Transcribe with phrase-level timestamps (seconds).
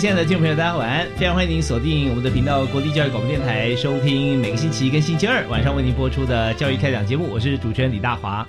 [0.00, 1.06] 亲爱的听众朋友，大家晚安！
[1.18, 7.28] 非常欢迎您锁定我们的频道——国立教育广播电台，收听每个星期一跟星期二晚上为您播出的教育开讲节目。
[7.30, 8.48] 我是主持人李大华。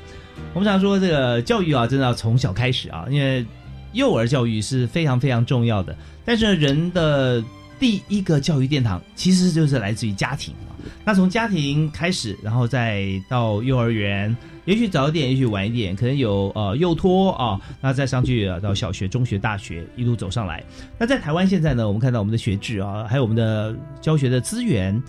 [0.53, 3.45] 我们常说，这个教育啊，真的要从小开始啊，因为
[3.91, 5.93] 幼儿教育是非常非常重要的。
[6.23, 7.43] 但是，人的
[7.77, 10.55] 第一个教育殿堂其实就是来自于家庭。
[11.05, 14.35] 那从家庭开始，然后再到幼儿园。
[14.65, 20.63] 也许早一点，也许晚一点，可能有呃幼托啊，那再上去到小学、中学、大学一路走上来。
[20.99, 25.01] 那在台湾现在呢，我们看到我们的学制啊，还有我们的教学的资源，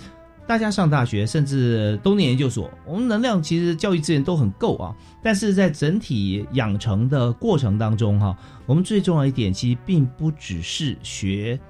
[0.46, 4.96] 大家上大学甚至都念研究所，我们能量其实教育资源都很够啊。
[5.22, 8.34] 但是在整体养成的过程当中哈，
[8.64, 11.60] 我们最重要一点其实并不只是学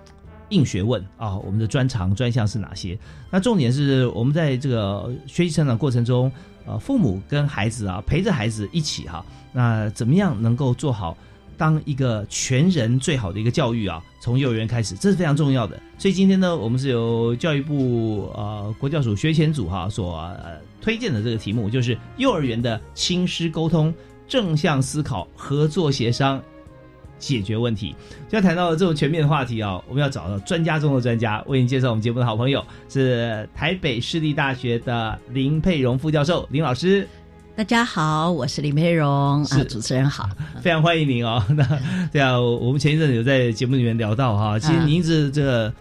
[0.53, 2.97] 硬学问啊，我们的专长专项是哪些？
[3.31, 6.31] 那重点是我们在这个学习成长过程中。
[6.65, 11.19] 呃，父母跟孩子啊，陪着孩子一起哈，那怎么样能够做好
[11.59, 14.01] 当一个全人最好的一个教育啊？
[14.21, 15.77] 从幼儿园开始，这是非常重要的。
[15.99, 20.25] 所以今天呢，我们是由教育部呃国教署学前组哈所
[20.81, 23.93] 推荐的这个题目，就是幼儿园的亲师沟通、
[24.29, 26.41] 正向思考、合作协商。
[27.23, 27.95] 解决问题，
[28.29, 37.07] 就要谈到这种全面的话题啊，我们要找到专家中的专家，为您介绍我们节目的好朋友是台北市立大学的林佩荣副教授林老师。
[37.55, 40.29] 大家好，我是林佩荣啊，主持人好，
[40.61, 41.41] 非常欢迎您哦。
[41.51, 41.65] 那
[42.11, 45.73] 对啊，我们前一阵有在节目里面聊到哈，其实您一直这个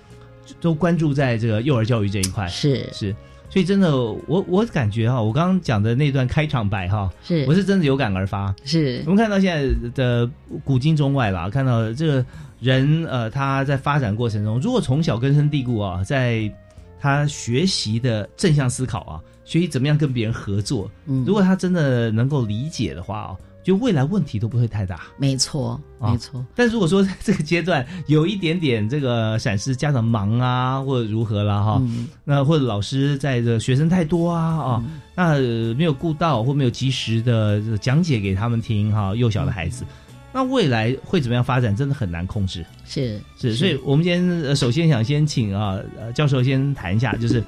[0.59, 3.15] 都关注在这个幼儿教育这一块，是是。
[3.51, 3.93] 所以真的，
[4.27, 8.55] 我我感觉哈，我刚刚讲的那段开场白哈，是我是真的有感而发。
[8.63, 10.31] 是我们看到现在的
[10.63, 12.25] 古今中外啦，看到这个
[12.61, 16.49] 人呃，他在发展过程中，如果从小根深蒂固啊，在
[16.97, 23.37] 他学习的正向思考啊，学习怎么样跟别人合作，嗯，如果他真的能够理解的话啊。
[23.63, 26.43] 就未来问题都不会太大，没错，没错。
[26.55, 31.81] 但如果说在这个阶段有一点点这个闪失，家长忙啊，或者如何了哈，
[32.23, 34.83] 那或者老师在这学生太多啊啊，
[35.15, 35.39] 那
[35.75, 39.85] 没有顾到或没有及时的讲解给他们听哈，幼小的孩子。
[40.33, 42.65] 那未来会怎么样发展，真的很难控制。
[42.85, 45.79] 是是，所以我们今天首先想先请啊
[46.13, 47.43] 教授先谈一下，就是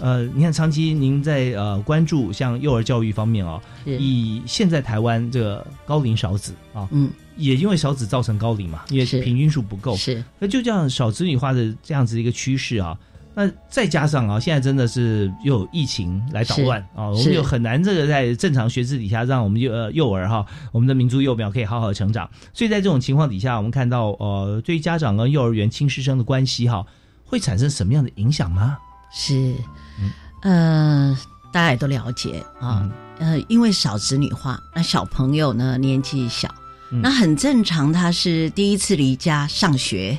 [0.00, 10.22] 呃，你看长期您在呃关注像幼儿教育方面啊，以现在台湾这个高龄少子啊，嗯，也因为少子造成高龄嘛，因为平均数不够，是。
[10.38, 12.98] 那就这样少子女化的这样子一个趋势啊。
[13.34, 22.28] 那再加上啊，现在真的是又有疫情来捣乱啊，我们又很难这个在正常学制底下，让我们幼呃幼儿哈，我们的民族幼苗可以好好成长。
[22.52, 26.84] 所以在这种情况底下，我们看到呃，对于家长跟幼儿园亲师生的关系哈，
[27.24, 28.76] 会产生什么样的影响吗？
[29.12, 29.54] 是，
[30.42, 31.16] 嗯，
[31.52, 36.48] 大家也都了解啊，呃，因为少子女化，那小朋友呢年纪小。
[37.00, 40.18] 那很正常，他是第一次离家上学，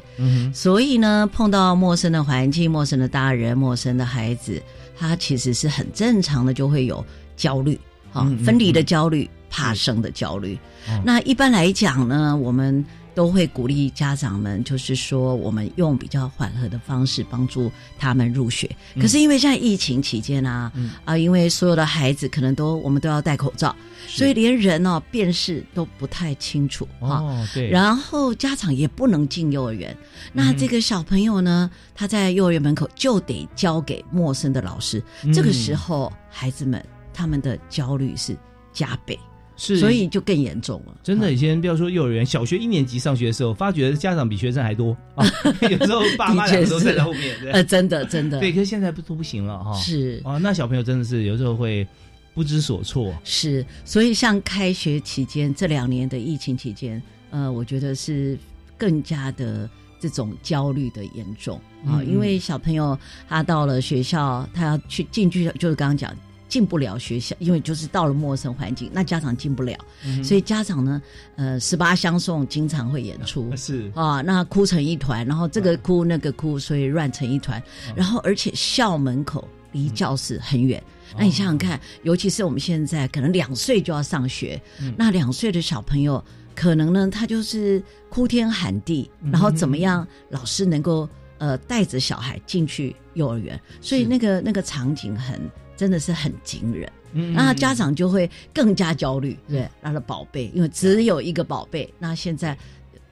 [0.53, 4.61] 所以呢，碰到陌生的环境、陌生的大人、陌生的孩子，
[4.97, 7.05] 他其实是很正常的，就会有
[7.37, 7.79] 焦虑，
[8.11, 10.57] 啊，分离的焦虑、怕生的焦虑。
[11.03, 12.83] 那一般来讲呢，我们。
[13.15, 18.69] 都会鼓励家长们，就是说，我们用比较缓和的方式帮助他们入学。
[18.99, 20.71] 可是因为现在疫情期间啊，
[21.05, 23.75] 啊，因为所有的孩子可能都我们都要戴口罩，
[24.07, 27.69] 所以连人哦辨识都不太清楚哦，对。
[27.69, 29.95] 然后家长也不能进幼儿园，
[30.31, 35.01] 那这个小朋友呢，他在幼儿园门口就得交给陌生的老师。
[35.33, 36.83] 这个时候，孩子们
[37.13, 38.35] 他们的焦虑是
[38.71, 39.19] 加倍。
[39.55, 40.95] 是，所以就更严重了。
[41.03, 45.25] 真的，以前不要说幼儿园，小学一年级上学的时候，发觉家长比学生还多啊。
[45.69, 48.39] 有时候爸妈两个都在后面，呃，真的真的。
[48.39, 49.73] 对，可是现在不都不行了哈。
[49.75, 51.87] 是啊，那小朋友真的是有时候会
[52.33, 53.13] 不知所措。
[53.23, 58.37] 是，所以像开学期间这两年的疫情期间，呃，我觉得是
[58.77, 59.69] 更加的
[59.99, 62.97] 这种焦虑的严重啊，因为小朋友
[63.29, 66.11] 他到了学校，他要去进去，就是刚刚讲
[66.47, 69.77] 进不了学校，因为就是到了陌生环境，那家长进不了，
[70.23, 71.01] 所以家长呢，
[71.35, 73.91] 呃，十八相送经常会演出， 是。
[73.95, 77.61] 啊，那哭成一团，然后这个哭那个哭，所以乱成一团，
[77.95, 80.81] 然后而且校门口离教室很远，
[81.17, 84.61] 那你想想看，尤其是我们现在可能两岁就要上学，
[84.97, 86.23] 那两岁的小朋友。
[86.55, 90.07] 可能呢，他就是哭天喊地，然后怎么样？
[90.29, 91.09] 老师能够
[91.39, 95.41] 呃带着小孩进去幼儿园，所以那个那个场景很
[95.75, 96.91] 真的是很惊人。
[97.33, 102.57] 那家长就会更加焦虑，对，他的宝贝，因为只有一个宝贝，那现在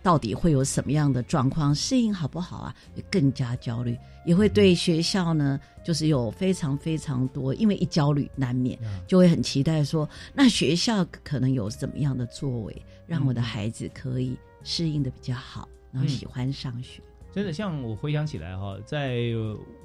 [0.01, 1.73] 到底会有什么样的状况？
[1.75, 2.75] 适应好不好啊？
[2.95, 12.85] 也更加焦虑，也会对学校呢，就是有非常非常多，因为一焦虑难免就会很期待说，那学校可能有怎么样的作为？
[13.05, 17.01] 让我的孩子可以适应的比较好，然后喜欢上学。
[17.31, 19.25] 真的，像我回想起来哈，在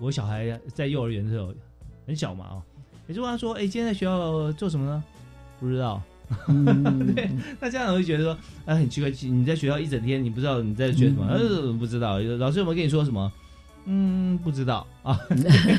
[0.01, 1.53] 我小孩在幼儿园的时候，
[2.07, 2.63] 很小嘛啊，
[3.09, 5.03] 也就问他说：“哎，今天在学校做什么呢？”
[5.59, 6.03] 不知道。
[7.15, 7.31] 对，
[7.61, 11.27] 那家长会觉得说：“哎，很奇怪，你在学校一整天，你不知道你在学什么？
[11.29, 12.19] 呃，不知道。
[12.19, 13.31] 老师有没有跟你说什么？”
[13.89, 15.17] 嗯，不知道啊，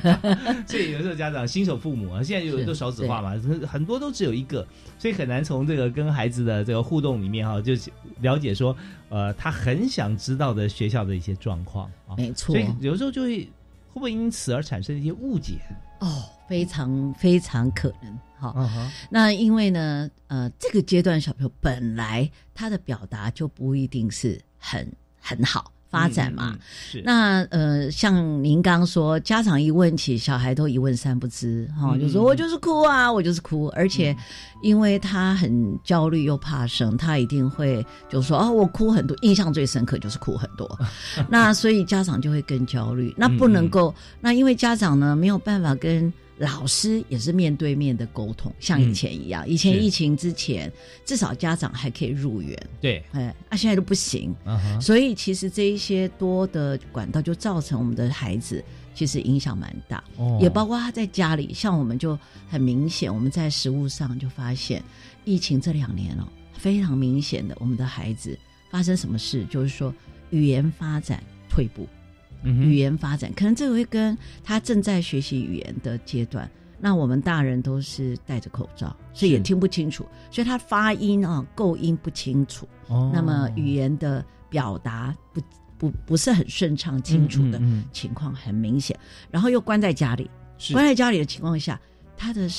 [0.66, 3.36] 所以有时候家长新手父母啊，现在有都少子化嘛，
[3.68, 4.66] 很多都只有一个，
[4.98, 7.74] 所以很难从这个跟孩子的这个互动里面哈，就
[8.22, 8.74] 了解说，
[9.10, 13.50] 呃，他很想知道的学校的一些状况啊，没错，所以有时候就会会
[13.98, 15.60] 不会因此而产生一些误解？
[16.02, 18.56] 哦，非常非常可能好。
[19.10, 24.88] 那因为呢，呃，这个阶段小朋友本来他的表达就不一定是很
[25.20, 25.72] 很好。
[25.90, 26.56] 发展嘛，
[26.92, 27.02] 是。
[27.06, 34.16] 那呃，像您刚说，家长一问起，小孩都一问三不知，哈，就说我就是哭啊，我就是哭，而且
[34.62, 40.80] 因为他很焦虑又怕生，他一定会就说哦，我哭很多，印象最深刻就是哭很多，
[41.30, 46.12] 那所以家长就会更焦虑，那不能够，那因为家长呢没有办法跟。
[46.38, 49.48] 老师也是面对面的沟通，像以前一样。
[49.48, 50.72] 以前疫情之前，
[51.04, 52.56] 至少家长还可以入园。
[52.80, 54.36] 对，哎，啊，现在都不行。
[54.80, 58.64] 所以其实这一些多的管道，就造成我们的孩子
[58.94, 60.04] 其实影响蛮大。
[60.18, 62.18] 哦，也包括他在家里，像我们就
[62.48, 64.84] 很明显，我们在食物上就发现，
[65.26, 68.38] 疫情这两年哦，非常明显的，我们的孩子
[68.70, 69.92] 发生什么事，就是说
[70.30, 71.88] 语言发展退步。
[72.48, 76.50] 语言发展可能这个会跟他正在学习语言的阶段，
[76.80, 82.68] 那我们大人都是戴着口罩，所以也听不清楚，所以他发音啊构音不清楚，
[83.14, 85.42] 那么语言的表达不
[85.78, 87.62] 不不是很顺畅清楚的
[87.92, 88.98] 情况很明显，
[89.30, 90.30] 然后又关在家里，
[90.72, 91.80] 关在家里的情况下，
[92.16, 92.50] 他的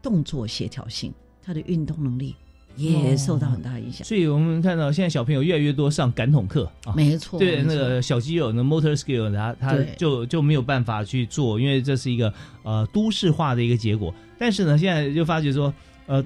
[0.00, 2.34] 动作协调性，他的运动能力。
[2.76, 12.32] 也受到很大影响，所以我们看到现在小朋友越来越多上感统课啊，没错，对那个小肌肉，那 motor skill，他他就就没有办法去做，因为这是一个
[12.62, 14.12] 呃都市化的一个结果。
[14.38, 15.72] 但是呢，现在就发觉说，
[16.06, 16.24] 呃，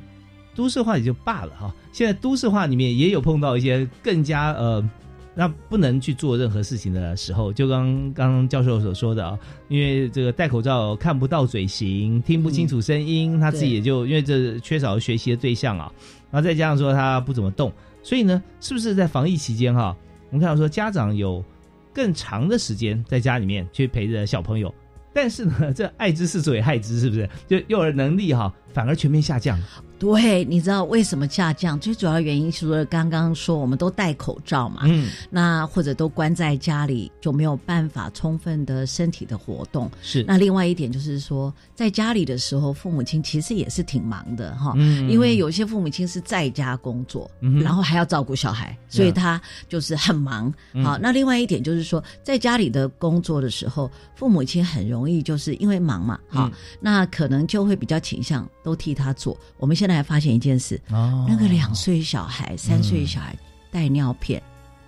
[0.54, 4.88] 都市化也就罢了哈，现在都市化里面也有碰到一些更加呃。
[5.34, 15.92] 那不能去做任何事情的时候，就刚刚教授所说的啊，因为这个戴口罩看不到嘴型，听不清楚声音，他自己也就因为这缺少学习的对象啊，
[16.30, 17.72] 然后再加上说他不怎么动，
[18.02, 19.96] 所以呢，是不是在防疫期间哈，
[20.30, 21.44] 我们看到说家长有
[21.92, 24.72] 更长的时间在家里面去陪着小朋友，
[25.12, 27.28] 但是呢，这爱之是所以害之，是不是？
[27.46, 29.58] 就幼儿能力哈，反而全面下降。
[29.98, 31.76] 对，你知道为什么下降？
[31.80, 39.90] 最主要原因除了刚刚说我们都戴口罩嘛，嗯，那或者都关在家里，就没有办法充分的身体的活动。
[40.00, 50.54] 是，那另外一点就是说，在家里的时候，父母亲其实也是挺忙的哈，嗯，因为有些父母亲是在家工作，嗯然后还要照顾小孩，所以他就是很忙。
[50.84, 56.48] 好，那另外一点就是说，在家里的工作的时候，父母亲很容易就是因为忙嘛，好，
[56.80, 59.34] 那可能就会比较倾向都替他做。
[59.56, 61.24] 我们现在还发现一件事，哦。
[61.26, 63.34] 那个两岁小孩、三岁小孩
[63.70, 64.42] 带尿片，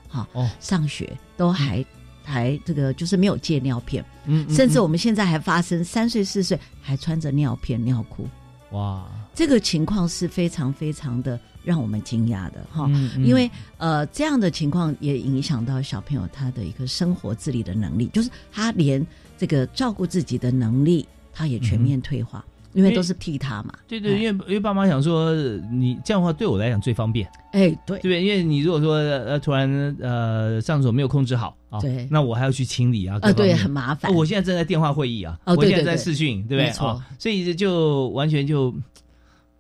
[0.07, 0.29] 好，
[0.61, 1.83] 上学都还
[2.23, 8.29] 还这个就是没有戒尿片，嗯，甚至我们现在还发生三岁四岁还穿着尿片尿裤，
[8.73, 12.87] 哇，这个情况是非常非常的让我们惊讶的哈，
[13.25, 19.05] 因为呃这样的情况也影响到小朋友他的一个生活自理的能力，就是他连
[19.39, 22.45] 这个照顾自己的能力他也全面退化。
[22.73, 25.35] 因为都是替他嘛，对对，因为因为爸妈想说
[25.71, 28.23] 你这样的话对我来讲最方便，哎对，对？
[28.23, 29.69] 因为你如果说呃突然
[30.01, 34.15] 呃上手没有控制好啊，对，那我还要去清理啊，啊对，很麻烦。
[34.15, 36.71] 我现在正在电话会议啊，我现在在视讯，对不对？
[36.73, 38.75] 错，所以就完全就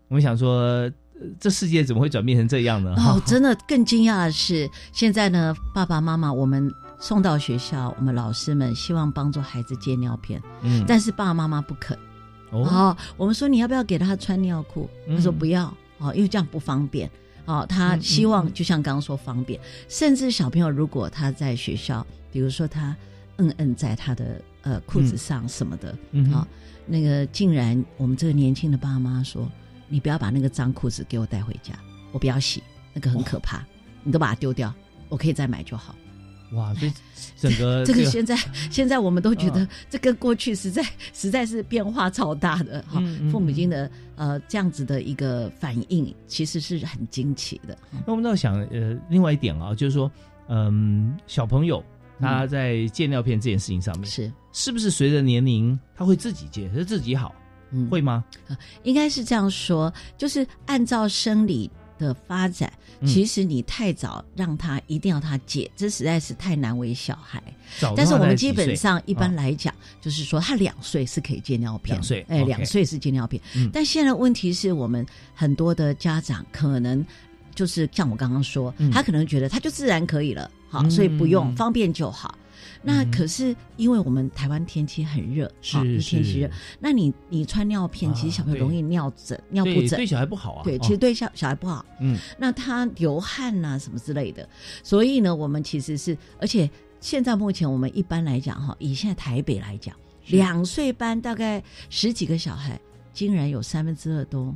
[0.08, 0.90] 我们想说，
[1.38, 2.94] 这世界怎么会转变成这样呢？
[2.98, 6.70] 哦， 真的更惊讶的是，现在呢，爸爸妈妈我们。
[7.02, 11.96] 送到学校，我们老师们希望帮助孩子戒尿片，嗯，但是爸爸妈妈不肯。
[12.50, 14.88] 哦，哦，我们说你要不要给他穿尿裤？
[15.06, 17.10] 嗯他说不要，哦，因为这样不方便。
[17.46, 22.94] 哦，他嗯希望就像刚刚说方便，甚至小朋友如果他在学校，比如说他
[23.36, 26.48] 摁摁在他的呃裤子上什么的，嗯哼啊、
[26.86, 29.50] 那个竟然我们这个年轻的爸妈说，
[29.88, 31.74] 你不要把那个脏裤子给我带回家，
[32.12, 33.64] 我不要洗，那个很可怕，
[34.04, 34.72] 你都把它丢掉，
[35.08, 35.96] 我可以再买就好。
[36.52, 36.92] 哇，所以
[37.38, 38.36] 整个 这个现在
[38.70, 47.76] 现在我们都觉得嗯这跟过去实在实在是变化超大的哈父母亲的呃这样子的一个反应，其实是很惊奇的。
[48.06, 50.10] 那我们倒想，呃，另外一点啊，就是说，
[50.48, 51.82] 嗯，小朋友
[52.18, 57.34] 他在戒尿片这件事情上面，是，是不是随着年龄他会自己戒，是自己好，
[57.70, 58.24] 嗯，会吗？
[58.82, 61.70] 应该是这样说，就是按照生理
[62.06, 67.42] 的发展，嗯其实你太早让他一定要他解，这实在是太难为小孩。
[67.96, 73.40] 但是我们基本上一般啊来讲，就是说他两岁是可以戒尿片，两岁哎，两岁是戒尿片。
[73.54, 77.04] 嗯但现在问题是我们很多的家长可能
[77.54, 82.36] 就是像我刚刚说，嗯他可能觉得他就自然可以了，好，嗯所以不用嗯方便就好。
[82.82, 86.10] 那嗯可是因为我们台湾天气很热，好是是。
[86.10, 90.80] 天气热，那你你穿尿片，其实小朋友容易尿疹、尿布疹对对，小孩不好啊，对，哦。
[90.82, 91.84] 其实对小小孩不好。
[92.00, 92.18] 嗯。
[92.38, 94.48] 那他流汗呐、什么之类的，
[94.82, 96.68] 所以呢，我们其实是，而且
[97.00, 100.36] 现在目前我们一般来讲哈，以现在台北来讲，是。
[100.36, 102.80] 两岁班大概十几个小孩，
[103.12, 104.54] 竟然有三分之二都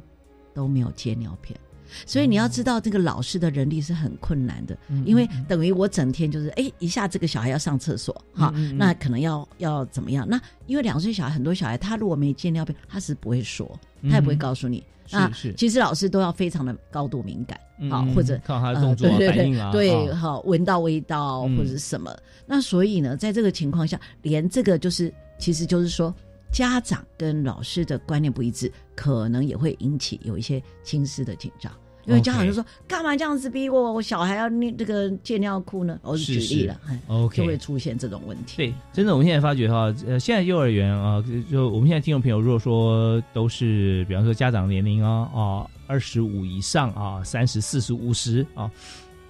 [0.53, 1.59] 都没有接尿片。
[2.07, 10.27] 所以你要知道，这个老师的人力是很困难的，嗯因为嗯等于我整天就是，哎，一下这个小孩要上厕所，哈、那可能要要怎么样？
[10.29, 14.83] 那因为两岁小孩，很多小孩他如果没见尿片，他是不会说，他也不会嗯告诉你。
[15.07, 17.61] 是那是其实老师都要非常的高度敏感，
[17.91, 22.11] 好、嗯或者看他的动作啊呃、对对反应啊，对，好、闻到味道嗯或者是什么。
[22.47, 26.15] 那所以呢，在这个情况下，连这个就是，其实就是说，
[26.51, 31.71] 家长跟老师的观念不一致，可能也会引起有一些亲师的紧张。
[32.07, 33.93] 因为家长就说：“干嘛这样子逼我？
[33.93, 36.79] 我小孩要那这个戒尿裤呢？”我是举例了，
[37.33, 38.57] 就会出现这种问题。
[38.57, 48.71] 对，真的，我们现在发觉哈，呃，现在幼儿园啊，就我们现在听众朋友，如果说都是，比方说家长年龄啊啊二十五以上啊，三十四十五十啊，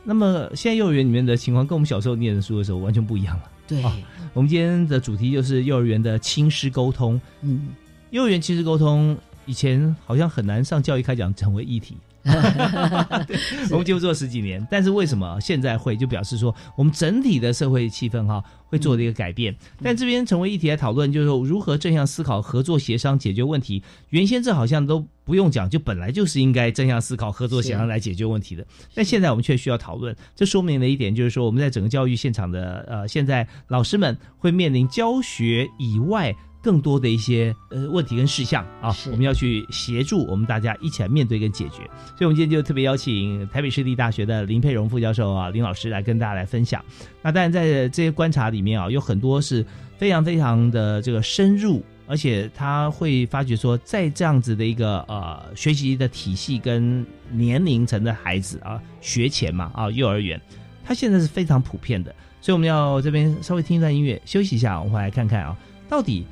[0.03, 3.51] 那么现在幼儿园里面的情况跟我们小时候念的书的时候完全不一样了。
[3.67, 3.97] 对，啊
[4.33, 7.21] 我们今天的主题就是幼儿园的亲师沟通。
[7.41, 7.69] 嗯，
[8.11, 9.17] 幼儿园亲师沟通
[9.47, 11.97] 以前好像很难上教育开讲成为议题，
[13.71, 19.55] 我们节目做了十几年，但是为什么现在会就表示说我们整体的社会气氛哈会做的一个改变？
[19.83, 23.83] 但这边成为议题来讨论，就是说如何正向思考、合作协商解决问题。
[24.09, 28.67] 原先这好像都不用讲，就本来就是应该正向思考、合作协商来解决问题的。
[28.95, 36.35] 但现在我们却需要讨论，这说明了一点，就是说我们在整个教育现场的呃，现在老师们会面临教学以外。
[36.65, 41.83] 更多的一些呃问题跟事项啊，我们要去协助我们大家一起来面对跟解决。
[42.17, 46.83] 所以，我们今天就特别邀请台北市立大学的林佩荣副教授啊，林老师来跟大家来分享。
[47.21, 49.65] 那当然，在这些观察里面啊，有很多是
[49.99, 60.41] 非常非常的这个深入，而且他会发觉说，在这样子的一个呃学习的体系跟年龄层的孩子啊，学前嘛啊，幼儿园，
[60.83, 62.15] 他现在是非常普遍的。
[62.41, 65.57] 所以我们要这边稍微听一段音乐，休息一下，我们来看看啊，
[65.89, 66.27] 到底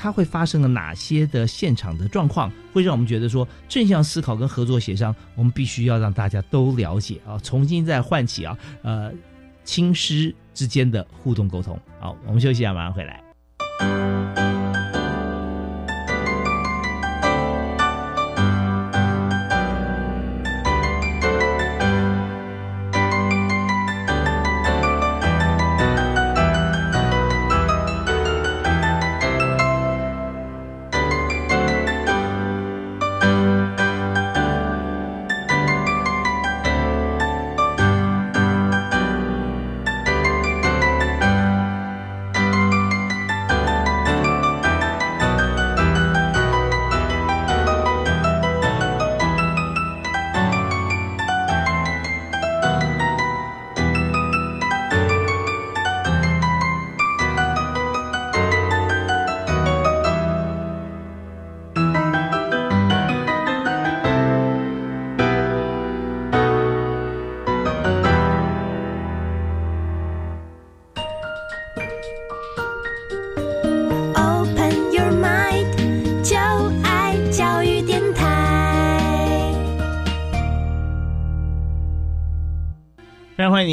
[0.00, 9.12] 它会发生了哪些的现场的状况，会让我们觉得说正向思考跟合作协商，我们必须要让大家都了解啊，重新再唤起啊，呃，
[9.64, 11.76] 亲师之间的互动沟通。
[11.98, 14.37] 好，我们休息一下，马上回来。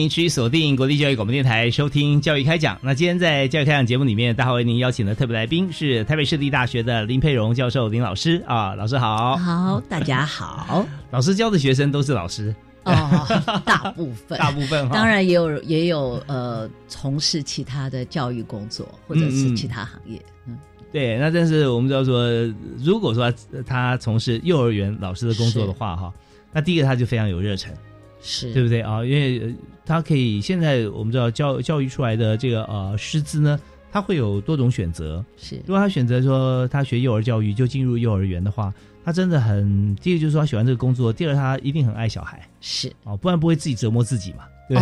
[0.05, 2.77] 您持续锁定国立教育广播电台收听教育开讲。
[2.83, 10.85] 那今天在教育开讲节目里面，大华为您邀请的特别来宾是台北市立大学的林佩荣教授林老师啊，老师好，好，大家好。
[11.09, 13.25] 老师教的学生都是老师哦，
[13.65, 20.21] 大部分，大部分，当然也有也有呃从事其他的教育工作或者是其他行业。
[20.45, 20.55] 嗯，
[20.93, 22.29] 对，那但是我们知道说，
[22.77, 23.33] 如果说
[23.65, 26.13] 他从事幼儿园老师的工作的话，哈，
[26.53, 27.73] 那第一个他就非常有热忱。
[28.27, 29.05] 是对不对啊？
[29.05, 29.53] 因为
[29.85, 33.59] 他可以现在我们知道教教育出来的这个呃师资呢，
[33.91, 35.23] 他会有多种选择。
[35.37, 38.73] 是，如果他选择说他学幼儿教育就进入幼儿园的话，
[39.03, 42.41] 他真的很第一个就是说他喜欢这个工作，第二他一定很爱小孩。
[42.61, 44.45] 是哦，不然不会自己折磨自己嘛。
[44.67, 44.77] 对。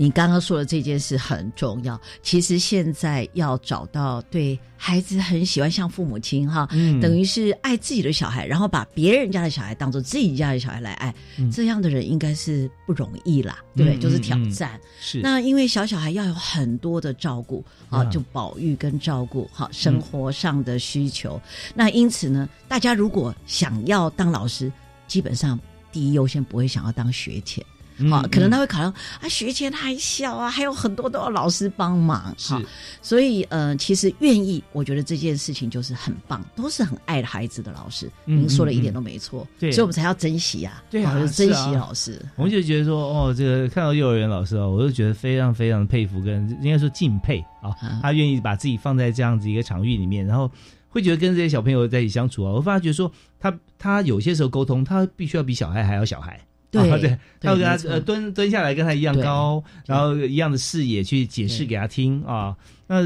[0.00, 2.00] 你刚刚说的这件事很重要。
[2.22, 6.68] 其实现在要找到对孩子很喜欢，像父母亲哈，
[7.02, 11.12] 等于是爱自己的小孩，然后把别人家的小孩当做自己家的小孩来爱，
[11.52, 13.98] 这样的人应该是不容易啦，对不对？
[13.98, 14.80] 就是挑战。
[15.00, 15.18] 是。
[15.20, 21.40] 那因为小小孩要有很多的照顾啊，就保育跟照顾，好生活上的需求。
[21.74, 24.70] 那因此呢，大家如果想要当老师，
[25.08, 25.58] 基本上
[25.90, 27.64] 第一优先不会想要当学前。
[28.10, 32.34] 好，可能他会考量啊，学前还小啊，还有很多都要老师帮忙。
[32.36, 32.54] 是，
[33.02, 38.10] 所以呃，其实愿意，我觉得这件事情就是很棒，都是很爱孩子的老师。
[38.24, 42.20] 您说的一点都没错，对，所以我们才要珍惜啊，对啊，珍惜老师。
[42.36, 47.74] 我们就觉得说，哦，这个看到幼儿园老师啊，我就觉得非常非常佩服，跟应该说敬佩啊。
[48.00, 50.50] 他愿意把自己放在这样子一个场域里面，然后
[50.88, 56.40] 会觉得跟这些小朋友在一起相处啊，我发觉说，他他有些时候沟通，他必须要比小孩还要小孩。
[56.70, 62.54] 对 对，他会跟他呃蹲蹲下来跟他一样高，然后一样的视野去解释给他听啊，
[62.86, 63.02] 那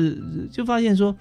[0.51, 1.15] 就发现说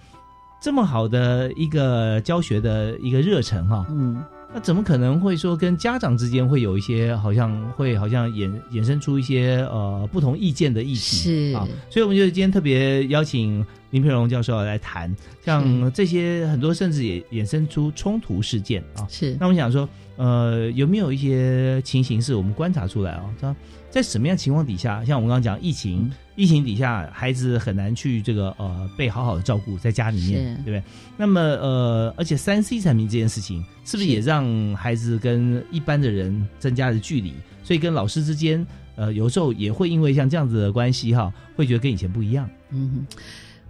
[0.62, 11.56] 这么好的一个教学的一个热忱哈，嗯，那怎么可能会说跟家长之间会有一些好像会好像衍衍生出一些呃不同意见的议题是。
[11.56, 19.38] 啊，所以我们就今天特别邀请林培荣教授来谈，像这些很多甚至也衍生出冲突事件啊，是。
[19.40, 19.88] 那我想说。
[20.22, 23.26] 呃，有没有一些情形是我们观察出来啊？
[23.42, 23.56] 他
[23.90, 30.84] 在什么样情况底下，像我们刚刚讲疫情，疫情底下孩子很难去这个呃被好好的照顾在家里面，对不对？
[31.18, 37.34] 那么呃，而且三 C 产品这件事情，是不是也让孩子跟一般的人增加了距离？
[37.64, 38.64] 所以跟老师之间，
[38.98, 42.48] 呃，有时候也会因为像这样子的关系哈，会觉得跟以前不一样。
[42.70, 43.08] 嗯，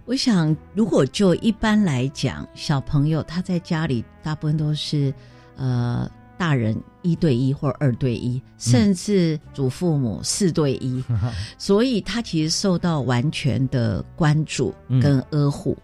[0.04, 5.14] 我想如果就一般来讲，小朋友他在家里大部分都是
[5.56, 6.06] 呃。
[6.42, 11.00] 大人一对一或二对一，甚至祖父母四对一，
[11.56, 15.78] 所以他其实受到完全的关注跟呵护。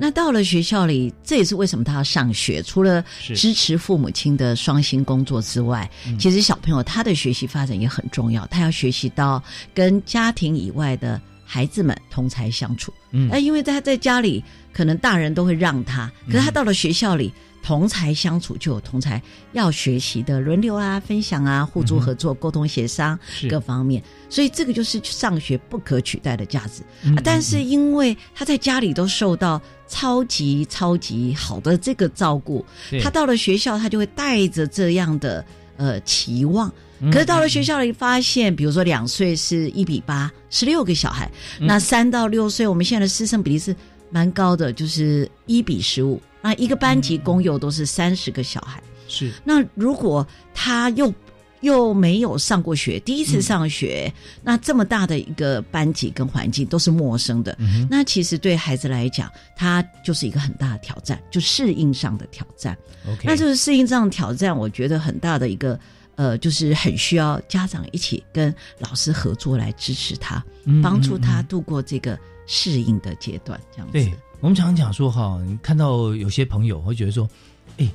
[0.00, 2.60] 那到了学校里，这也是为什么他要上学。
[2.60, 8.44] 除了支持父母亲的双薪工作之外，其实小朋友他的学习发展也很重要。
[8.48, 9.40] 他要学习到
[9.72, 12.92] 跟家庭以外的孩子们同才相处。
[13.12, 14.42] 嗯，那因为他在家里
[14.72, 17.32] 可能大人都会让他，可是他到了学校里。
[17.62, 23.18] 同才相处就有同才要学习的轮流啊、分享啊、互助合作、沟通协商
[23.48, 26.82] 各方面，所以这个就是上学不可取代的价值。
[27.22, 32.64] 但是因为他在家里都受到超级超级好的这个照顾，
[33.02, 35.44] 他到了学校他就会带着这样的
[35.76, 36.72] 呃期望。
[37.12, 43.74] 可是到了学校里发现，比如说两岁是一比八，十六个小孩，那三到六岁我们现在的师生比例是
[44.10, 46.20] 蛮高的，就是一比十五。
[46.42, 49.32] 那一个班级共有都是三十个小孩，是。
[49.44, 51.12] 那如果他又
[51.60, 54.10] 又没有上过学，第一次上学，
[54.42, 57.56] 那这么大的一个班级跟环境都是陌生的，
[57.90, 62.74] 那其实对孩子来讲，他就是一个很大的挑战，就适应上的挑战。
[63.06, 65.78] OK，那就是适应上的挑战，我觉得很大的一个
[66.14, 70.42] 呃，就是很需要家长一起跟老师合作来支持他，
[70.82, 74.16] 帮助他度过这个适应的阶段，这样子。
[74.40, 77.28] 我们常常讲说哈，你看到有些朋友会觉得说，
[77.76, 77.86] 哎，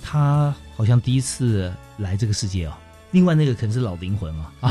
[0.00, 2.72] 他好像第一次来这个世界哦。
[3.10, 4.70] 另外那个可能是老灵魂 啊，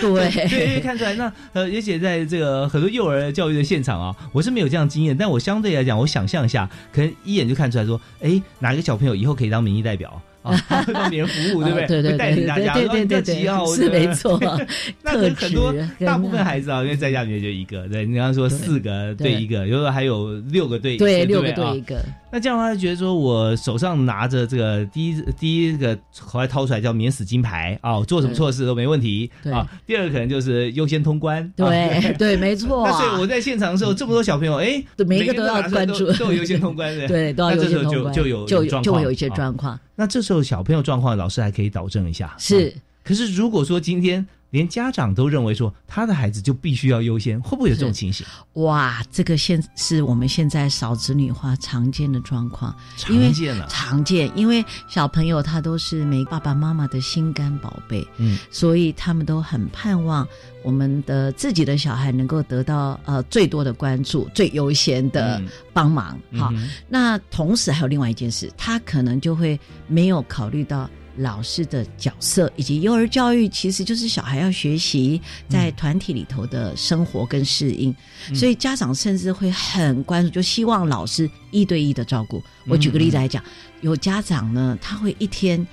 [0.00, 1.14] 对对，看出来。
[1.14, 10.20] 那呃，而且在这个很多幼儿教育的现场啊，我是没有这样经验，但我相对来讲，我想象一下，可能一眼就看出来说，哎，哪个小朋友以后可以当民意代表。
[10.42, 11.86] 啊，会帮别人服务，对不对？
[11.86, 14.40] 对对对，带领大家，对对对对，是没错。
[15.02, 15.74] 那很多
[16.04, 22.00] 大部分孩子啊，因为在家里面就一个，对你刚刚说四个对一个，有时候还有六个对，对六个对一个。
[22.32, 29.66] 那这样的话，就觉得说我手上拿着这个第一第一个后来掏出来叫免死金牌啊，做什么错事都没问题啊。
[29.86, 32.86] 第二个可能就是优先通关，对 对，没错。
[32.86, 39.78] 那所以我在现场的时候，这么多小朋友，哎，每一个都要关注，都有优先通关的，对，都要优先通关，就就有就就就会有一些状况。
[39.96, 42.72] 那这时候小朋友状况，老师还可以导正一下，是
[43.10, 48.24] 可是如果说今天连家长都认为说他的孩子就必须要优先，会不会有这种情形？
[48.52, 60.24] 哇，这个现是我们现在少子女化常见的状况，常见了，常见，因为小朋友他都是没爸爸妈妈的心肝宝贝，嗯，所以他们都很盼望
[60.62, 65.42] 我们的自己的小孩能够得到呃最多的关注、最优先的
[65.72, 66.16] 帮忙。
[66.36, 66.52] 好，
[66.88, 70.88] 那同时还有另外一件事，他可能就会没有考虑到。
[71.20, 77.94] 老师的角色以及幼儿教育，其实就是小孩要学习在团体里头的生活跟适应，
[78.34, 82.42] 所以家长甚至会很关注，就希望老师一对一的照顾。
[82.66, 83.42] 我举个例子来讲，
[83.82, 85.66] 有家长呢，他会一天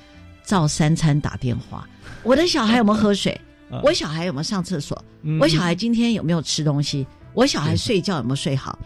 [0.43, 1.87] 照三餐打电话：
[2.23, 3.39] 我的小孩有没有喝水？
[3.83, 5.01] 我小孩有没有上厕所？
[5.39, 7.05] 我小孩今天有没有吃东西？
[7.33, 8.77] 我小孩睡觉有没有睡好？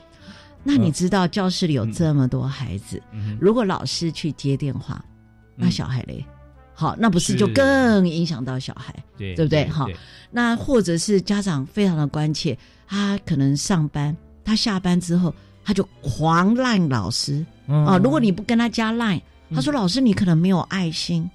[0.64, 3.02] 那你知道教室里有这么多孩子，
[3.40, 5.04] 如果老师去接电话，
[5.56, 6.24] 那小孩嘞？
[6.82, 9.68] 好，那不是就更影响到小孩，对对不对？
[9.68, 9.88] 好，
[10.32, 15.32] 那或者是家长非常的关切，他可能上班，他下班之后
[15.64, 18.00] 他就狂赖老师啊。
[18.04, 19.22] 如果你不跟他加赖，
[19.54, 21.30] 他说老师你可能没有爱心。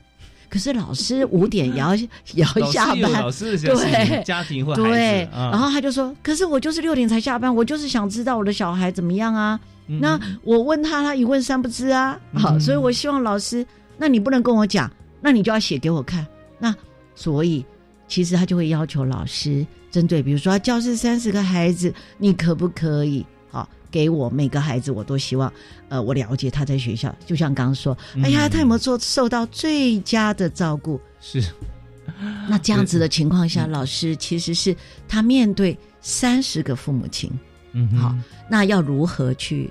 [0.48, 9.60] 可是老师五点也要也要下班，老师对家庭或对，然后他就说，可是我就是六点才下班，我就是想知道我的小孩怎么样啊。
[9.86, 12.18] 那我问他，他一问三不知啊。
[12.34, 13.64] 好，所以我希望老师，
[13.96, 14.90] 那你不能跟我讲。
[15.26, 16.24] 那你就要写给我看。
[16.56, 16.72] 那
[17.16, 17.66] 所以，
[18.06, 25.52] 其实他就会要求老师针对，比如说教室三十个孩子，你可不可以好给我每个孩子，我都希望，
[25.88, 31.00] 呃，我了解他在学校，就像刚刚说，哎呀，他有没有做受到最佳的照顾？
[31.20, 31.42] 是。
[32.48, 34.76] 那这样子的情况下，老师其实是
[35.08, 37.28] 他面对三十个父母亲，
[37.72, 38.16] 嗯，好，
[38.48, 39.68] 那要如何去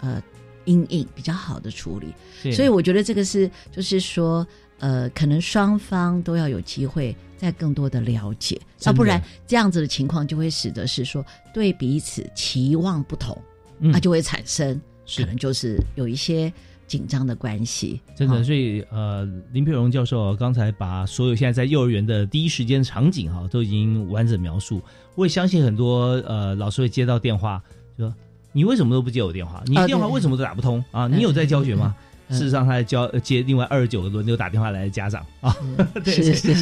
[0.00, 0.20] 呃
[0.64, 2.12] 阴影比较好的处理？
[2.52, 4.44] 所以我觉得这个是，就是说。
[4.78, 13.36] 呃，可能双方都要有机会再更多的了解，要不然这样子的情况就会使得是说对彼此期望不同，
[13.78, 14.80] 那就会产生
[15.16, 16.52] 可能就是有一些
[16.86, 18.00] 紧张的关系。
[18.16, 24.82] 真的，所以呃，林佩荣教授刚才把所有现在在幼儿园的第一时间场景哈都已经完整描述。
[25.14, 27.62] 我也相信很多呃老师会接到电话
[27.96, 28.14] 说
[28.52, 29.62] ：“你为什么都不接我电话？
[29.66, 31.08] 你电话为什么都打不通啊？
[31.08, 31.94] 你有在教学吗？”
[32.30, 35.54] 事实上，他在教接另外二十九个轮流打电话来的家长啊，
[36.04, 36.14] 对，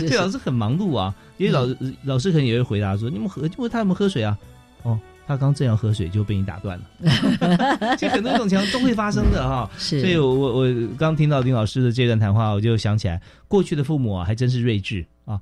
[0.08, 1.14] 对老师很忙碌啊。
[1.36, 1.66] 因为老
[2.04, 4.38] 老师可能也会回答说：“你们喝，问他有没有喝水啊？”
[4.84, 7.96] 哦，他刚正要喝水就被你打断了。
[7.96, 9.68] 其实很多种情况都会发生的哈。
[9.78, 15.40] 是，所以我我我刚听到丁老师的这段谈话，我就想起来，过去的父母啊，还真是睿智啊。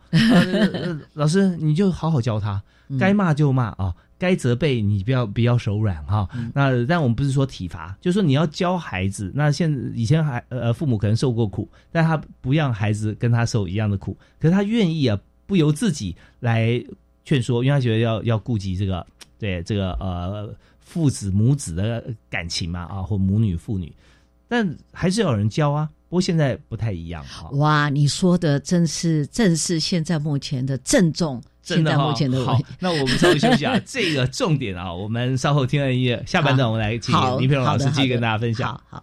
[1.15, 2.63] 老师，你就好好教他，
[2.99, 3.93] 该骂就骂啊。
[4.23, 9.33] 该责备你不要不要手软哈，那但我们不是说体罚，就是说你要教孩子。
[9.35, 16.81] 那现以前孩呃父母可能受过苦，但他不让孩子跟他受一样的苦，可是他愿意啊，不由自己来
[17.25, 19.05] 劝说，因为他觉得要要顾及这个
[19.41, 23.93] 对这个呃父子母子的感情嘛啊，或母女父女，
[24.47, 25.91] 但还是要有人教啊。
[26.09, 27.51] 不过现在不太一样哈。
[27.55, 31.43] 哇，你说的真是正是现在目前的郑重。
[31.63, 32.13] 真的哈
[32.45, 33.79] 好， 那我们稍微休息啊。
[33.87, 38.79] 这个重点啊，我们稍后听完音乐，下半段我们来请倪佩荣老师继续跟大家分享。
[38.91, 39.03] 好。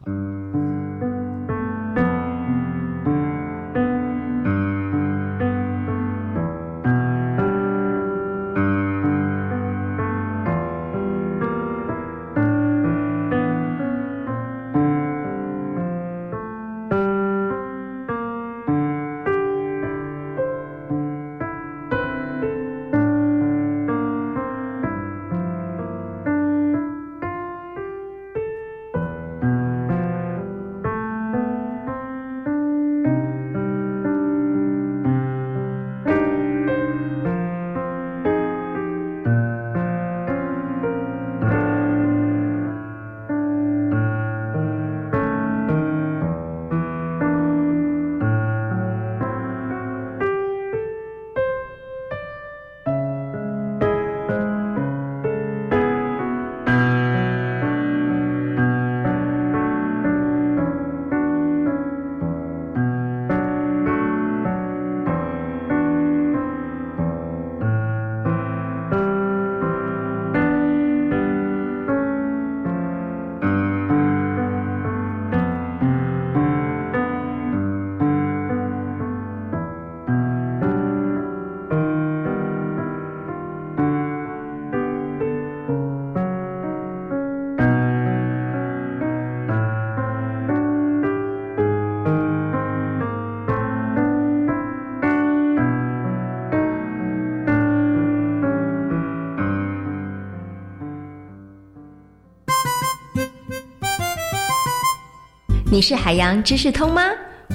[105.80, 107.02] 你是海洋知识通吗？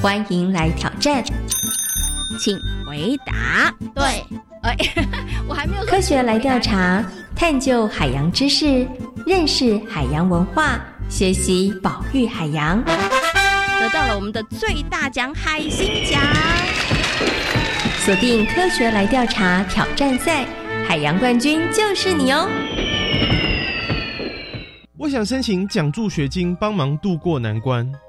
[0.01, 1.23] 欢迎来挑战。
[2.41, 3.71] 请回答。
[3.95, 4.03] 对，
[4.63, 4.75] 哎，
[5.47, 7.05] 我还没有科学来调查，
[7.37, 8.89] 探究海洋知识，
[9.27, 12.83] 认识海洋文化，学习保育海洋。
[12.83, 16.19] 得到了我们的最大奖海星奖。
[18.07, 20.47] 锁定科学来调查挑战赛，
[20.89, 22.49] 海洋冠军就是你哦！
[24.97, 27.87] 我想申请奖助学金，帮忙渡过难关，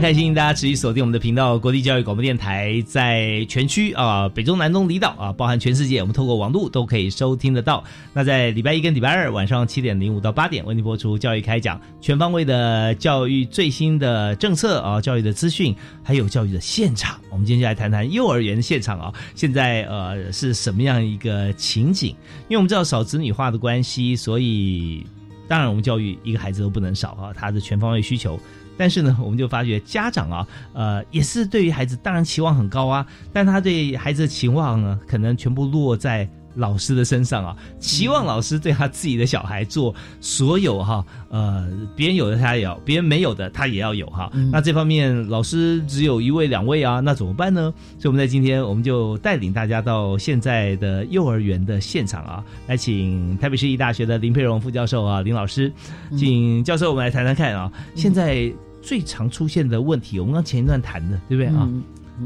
[0.00, 7.84] 常开心，大家持续锁定我们的频道——国立教育广播电台，在全区啊，北中南东离岛啊，包含全世界，我们透过网络都可以收听得到。
[8.14, 17.20] 那在礼拜一跟礼拜二晚上七点零五到八点，为您播出教育开讲，全方位的教育最新的政策啊，教育的资讯，还有教育的现场。
[17.28, 22.08] 我们今天就来谈谈幼儿园的现场啊，现在呃是什么样一个情景？
[22.48, 25.04] 因为我们知道少子女化的关系，所以
[25.46, 28.40] 当然我们教育一个孩子都不能少啊，他的全方位需求。
[28.80, 44.32] 但是呢，我们就发觉家长啊，呃，也是对于孩子当然期望很高啊，但他对孩子的期望呢，可能全部落在老师的身上啊，期望老师对他自己的小孩做所有哈，呃，别人有的他也要，别人没有的他也要有哈。
[44.50, 47.70] 那这方面老师只有一位两位啊，那怎么办呢？
[47.98, 55.70] 所以我们在今天我们就带领大家到现在的幼儿园的现场啊，来请台北市立大学的林佩荣副教授啊，林老师，
[56.16, 58.50] 请教授我们来谈谈看啊，现在。
[58.82, 61.68] 最常出现的问题，我们刚前一段谈的，对不对啊？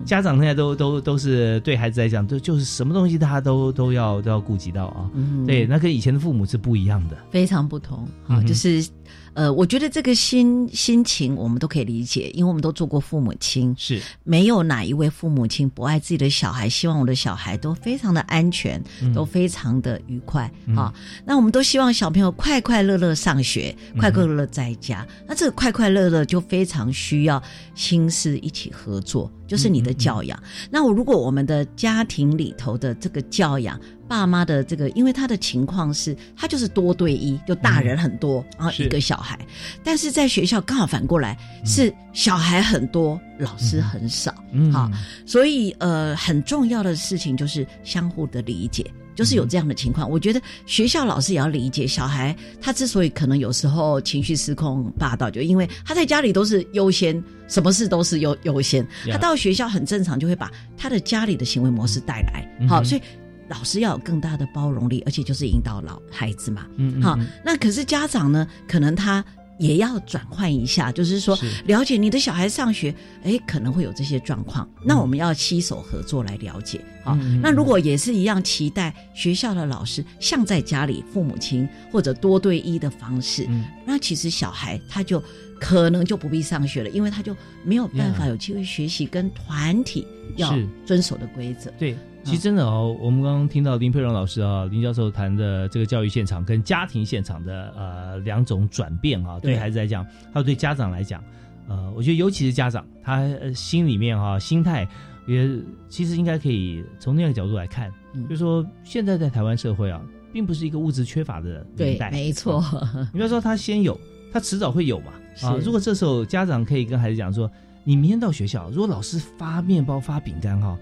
[0.05, 5.09] 家长现在都都都是对孩子来讲，都就是什么东西大家都都要都要顾及到啊。
[5.47, 8.87] 对，那跟以前的父母是不一样的，非常不同啊，就是。
[9.35, 18.83] 呃，我觉得这个心心情我们都可以理解，因为我们都做过父母亲，是没有哪一位父母亲不爱自己的小孩，希望我的小孩都非常的安全，
[19.15, 20.93] 都非常的愉快啊。
[21.27, 25.07] 那我们都希望小朋友快快乐乐上学，快快乐乐在家。
[25.27, 27.43] 那这个快快乐乐就非常需要
[27.75, 30.41] 心思一起合作，就是你的教养。
[30.71, 33.81] 那我如果我们的家庭里头的这个教养。
[34.07, 39.39] 爸妈的这个，因为他的情况是，他就是多对一，就大人很多，然后一个小孩。
[39.83, 44.35] 但是在学校刚好反过来，是小孩很多，老师很少。
[44.53, 44.91] 嗯好，
[45.27, 50.09] 所以呃，很重要的事情就是相互的理解，就是有这样的情况。
[50.09, 62.67] 我觉得学校老师也要理解小孩，他之所以可能有时候情绪失控、霸道，就因为他在家里都是优先，什么事都是优优先，他到学校很正常，就会把他的家里的行为模式带来。
[62.69, 63.03] 好，所以。
[63.49, 66.67] 老师要有更大的包容力，而且就是引导老孩子嘛。
[66.77, 69.25] 嗯，好，那可是家长呢，可能他
[69.59, 74.69] 也要转换一下，就是说了解你的小孩上学，哎，可能会有这些状况。
[74.85, 76.81] 那我们要携手合作来了解。
[77.05, 83.47] 好，那如果也是一样，期待学校的老师像在家里父母亲或者多对一的方式，
[83.87, 85.23] 那其实小孩他就
[85.61, 90.53] 可能就不必上学了，因为他就没有办法有机会学习跟团体要
[90.85, 91.71] 遵守的规则。
[91.79, 91.95] 对。
[92.25, 99.57] 其实真的哦，我们刚刚听到林佩荣老师啊，林教授谈的这个教育现场跟家庭现场的呃两种转变啊，对。
[99.57, 101.23] 孩子来讲，还有对家长来讲，
[101.69, 104.89] 呃，我觉得尤其是家长，他呃心里面哈、心态
[105.27, 105.49] 也
[105.89, 108.23] 其实应该可以从另外一个角度来看，嗯。
[108.25, 110.01] 就是说现在在台湾社会啊，
[110.33, 112.65] 并不是一个物质缺乏的年对代，，没错，
[113.13, 113.99] 你不要说他先有，
[114.33, 115.13] 他迟早会有嘛。
[115.43, 117.51] 啊，如果这时候家长可以跟孩子讲说，
[117.85, 120.79] 你明天到学校，如果老师发面包、发饼干哈，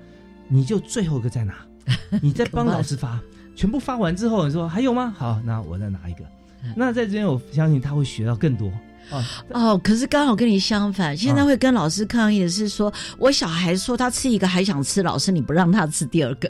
[0.52, 1.54] 你就最后一个再拿，
[2.20, 3.18] 你再帮老师发，
[3.56, 5.14] 全部发完之后，你说还有吗？
[5.16, 6.24] 好，那我再拿一个。
[6.62, 6.74] 嗯。
[6.76, 8.70] 那在这边，我相信他会学到更多。
[9.10, 9.24] 哦。
[9.50, 16.48] 哦，可是刚好跟你相反，现啊在会跟老师抗议的是说，我小孩说他吃一个还想吃，老师你不让他吃第二个，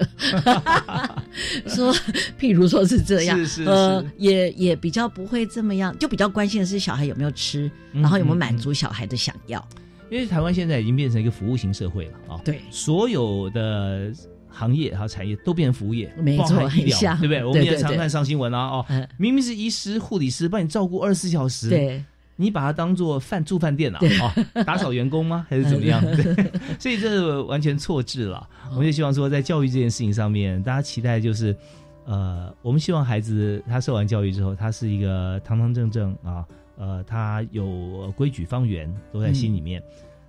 [1.67, 1.95] 说
[2.38, 9.65] 譬如说是这样，是是呃，也也比较不会这么样，就比较关心的是小孩有没有吃，嗯然后有没有满足小孩的想要。
[10.12, 14.12] 因为台湾现在已经变成一个服务型社会了啊，对，所有的
[14.46, 17.42] 行业还有产业都变成服务业，没错医疗很像对不对？
[17.42, 22.05] 我们也常看上新闻啊，哦嗯，明明是医师、护理师帮你照顾二十四小时，对，
[22.37, 25.46] 你把它当做饭住饭店啊，哦，打扫员工吗？
[25.48, 26.05] 还是怎么样？
[26.14, 28.46] 对， 所以这完全错置了。
[28.72, 31.57] 我们就希望说，在教育这件事情上面，大家期待就是，
[32.05, 36.46] 呃，我们希望孩子他受完教育之后，他是一个堂堂正正啊，呃，
[37.06, 39.82] 他有规矩方圆都在心里面。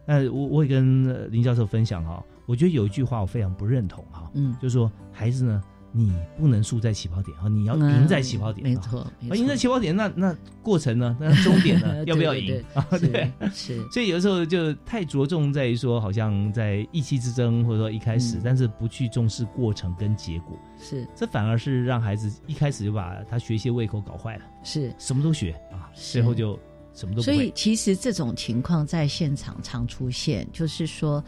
[0.06, 5.63] 那我我也跟呃林教授分享哈、我觉得有一句话我非常不认同哈、嗯，就是说孩子呢，
[5.95, 11.15] 你不能输在起跑点啊，你要赢在起跑点，啊没错，赢在起跑点，那那过程呢？
[11.19, 12.03] 那终点呢？
[12.08, 12.88] 要不要赢对啊？
[12.89, 13.91] 对对，是是。
[13.91, 18.41] 所以有时候就太着重在于说，好像在意气之争，或者说一开始，嗯。
[18.43, 21.08] 但是不去重视过程跟结果，是。
[21.15, 26.60] 这反而是让孩子一开始就把他学习的胃口搞坏了，是，什么都学啊，最后就
[26.95, 27.51] 什么都不所以。
[27.53, 31.23] 其实这种情况在现场常出现，就是说，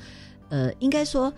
[0.49, 1.31] 呃，应该说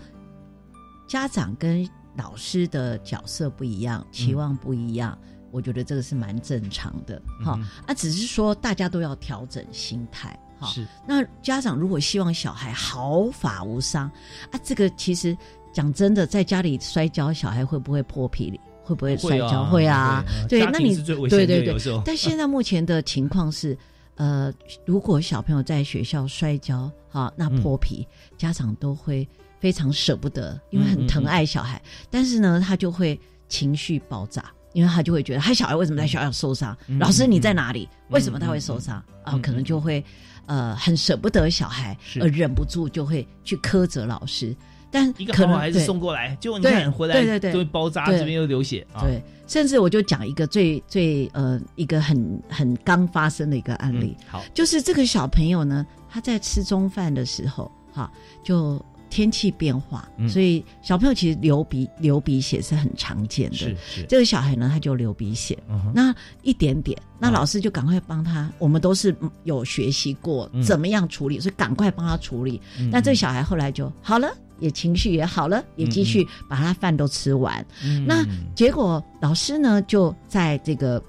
[1.07, 1.87] 家长跟
[2.17, 5.17] 老师的角色不一样，期望不一样。
[5.49, 10.67] 我觉得这个是蛮正常的，哈、嗯啊，只是说大家都要调整心态，哈。
[10.67, 14.11] 是那家长如果希望小孩毫发无伤
[14.51, 15.35] 啊，这个其实
[15.71, 18.59] 讲真的，在家里摔跤，小孩会不会破皮？
[18.83, 19.65] 会不会摔跤？
[19.65, 23.77] 会啊啊，对那你对对对但现在目前的情况是，
[24.15, 24.53] 呃，
[24.85, 29.27] 如果小朋友在学校摔跤，哈，那嗯破皮，家长都会
[29.59, 34.43] 非常舍不得，因为很嗯疼爱小孩，但是呢，他就会情绪爆炸。
[34.73, 36.77] 因为他就会觉得，他小孩为什么在学校受伤？
[36.85, 37.89] 嗯老师你在哪里？
[37.91, 39.03] 嗯为什么他会受伤？
[39.25, 40.03] 嗯啊，可能就会，
[40.45, 44.55] 呃，很舍不得小孩，而忍不住就会去苛责老师。
[44.91, 49.01] 但一个可能好孩子送过来，结果你对看回来对对对就会包扎，对这边又流血啊。
[49.01, 58.11] 对，甚至我就讲一个最最呃一个很很刚发生的一个案例，嗯好，就是这个小朋友呢，他在吃中饭的时候，哈，
[58.43, 63.55] 就天气变化，嗯所以小朋友其实流鼻流鼻血是很常见的。
[63.55, 68.51] 是是，这个小孩呢，他就流鼻血，嗯那一点点，那老师就赶快帮他。
[68.59, 72.61] 我们都是嗯有学习过嗯怎么样处理，所以赶快帮他处理。
[72.79, 77.65] 嗯那这个小孩后来就好了，也情绪也好了，也继续把他饭都吃完。
[77.83, 81.01] 嗯那结果老师呢，就在这个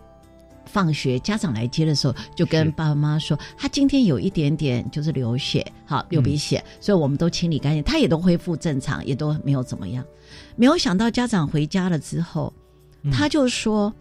[0.68, 10.04] 放学家长来接的时候，就跟爸爸妈妈说，他今天有一点点就是流血，好流鼻血，所以我们都清理干净，他也都恢复正常，也都没有怎么样。
[10.54, 12.52] 没有想到家长回家了之后，
[13.02, 13.10] 嗯。
[13.10, 13.92] 他就说，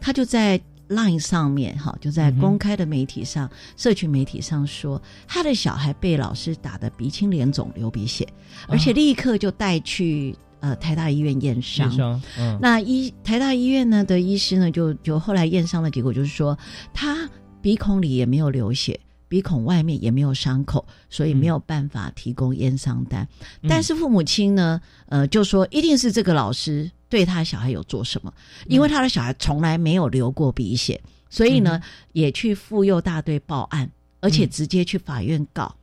[0.00, 8.26] 他就在 Line 上面，哈，就在公开的媒体上、社群媒体上说，他的小孩被老师打得鼻青脸肿、流鼻血，
[8.66, 11.88] 而且立刻就带去呃台大医院验伤。
[11.88, 16.56] 验伤，嗯，那医台大医院呢的医师呢，就就后来验伤的结果就是说，
[16.94, 17.28] 他
[17.60, 23.26] 鼻孔里也没有流血，鼻孔外面也没有伤口，所以没有办法提供验伤单。
[23.62, 28.32] 嗯但是父母亲呢，呃，就说一定是这个老师对他小孩有做什么，
[28.66, 35.74] 嗯因为他的小孩从来没有流过鼻血，所以嗯呢，也去妇幼大队报案，而且直接去法院告、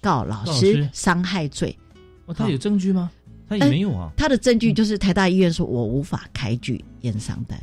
[0.00, 1.76] 告老告老师师伤害罪。
[2.26, 3.10] 哦，他有证据吗？
[3.48, 4.10] 他也没有啊。
[4.16, 7.60] 他的证据就是台大医院说我无法开具验伤单。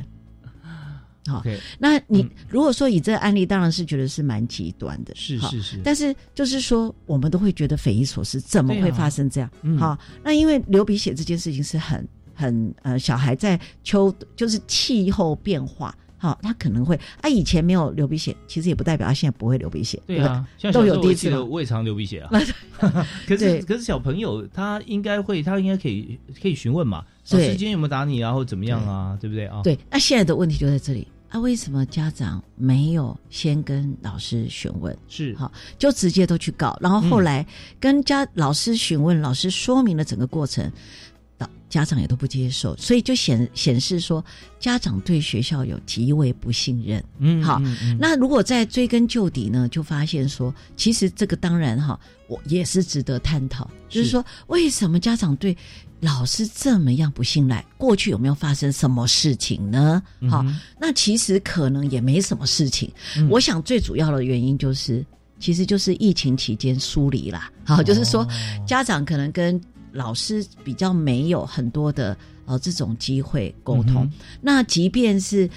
[1.26, 1.42] 好
[1.78, 9.50] 那你如果说以这个案例，当然是觉得是蛮极端的，是是是，但是就是说，我们都会觉得匪夷所思，怎么会发生这样？
[9.78, 15.96] 好，那因为流鼻血这件事情是很很呃，小孩在秋就是气候变化。
[16.24, 22.30] 好，他可能会啊，以前没有流鼻血，其实也不代表他现在不会流鼻血，对啊，像都有第一次我也常流鼻血啊。
[23.28, 29.60] 可是可是小朋友他应该会，他应该可以可以询问嘛，老对师今天有没有打你啊，或怎么样啊，对不对啊？
[29.62, 34.96] 对，那现在的问题就在这里啊，为什么家长没有先跟老师询问？
[35.06, 37.46] 是好，就直接都去告，然后后来
[37.78, 40.64] 跟家老师询问，老师说明了整个过程。
[40.64, 40.72] 老
[41.74, 44.24] 家长也都不接受，所以就显显示说
[44.60, 47.02] 家长对学校有极为不信任。
[47.18, 51.98] 嗯，好嗯，嗯那如果再追根究底呢，就发现说，其实这个当然哈，
[52.28, 55.56] 我也是值得探讨，就是是说为什么家长对
[55.98, 57.66] 老师这么样不信赖？
[57.76, 60.00] 过去有没有发生什么事情呢？
[60.30, 62.88] 好、嗯那其实可能也没什么事情。
[63.16, 65.04] 嗯我想最主要的原因就是，
[65.40, 67.50] 其实就是疫情期间疏离啦。
[67.64, 68.28] 好，就是说哦
[68.64, 69.60] 家长可能跟
[69.94, 72.14] 老师比较没有很多的
[72.44, 74.04] 呃这种机会沟通。
[74.04, 75.48] 嗯那即便是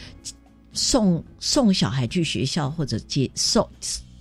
[0.72, 3.68] 送送小孩去学校或者接送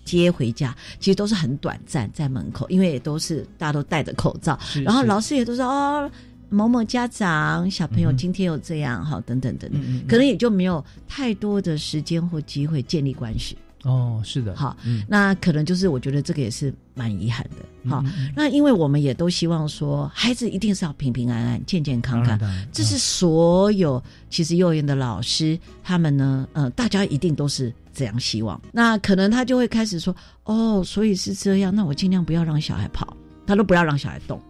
[0.05, 6.11] 接回家，其实都是很短暂，在门口，因为也都是大家都戴着口罩，是是然后老师也都说哦。
[6.49, 13.59] 某某家长小朋友今天有这样哈、等等等等，嗯嗯嗯可能也就没有太多的时间或机会建立关系。
[13.87, 17.89] 哦，是的，好，嗯，那可能就是我觉得这个也是蛮遗憾的。
[17.89, 18.03] 好，
[18.34, 22.37] 那因为我们也都希望说，孩子一定是要平平安安、健健康康
[22.72, 28.61] 这是所有其实幼儿园的老师他们呢，呃，大家一定都是这样希望。
[28.72, 33.16] 那可能他就会开始说，哦，所以是这样，那我尽量不要让小孩跑，
[33.47, 34.43] 他都不要让小孩动，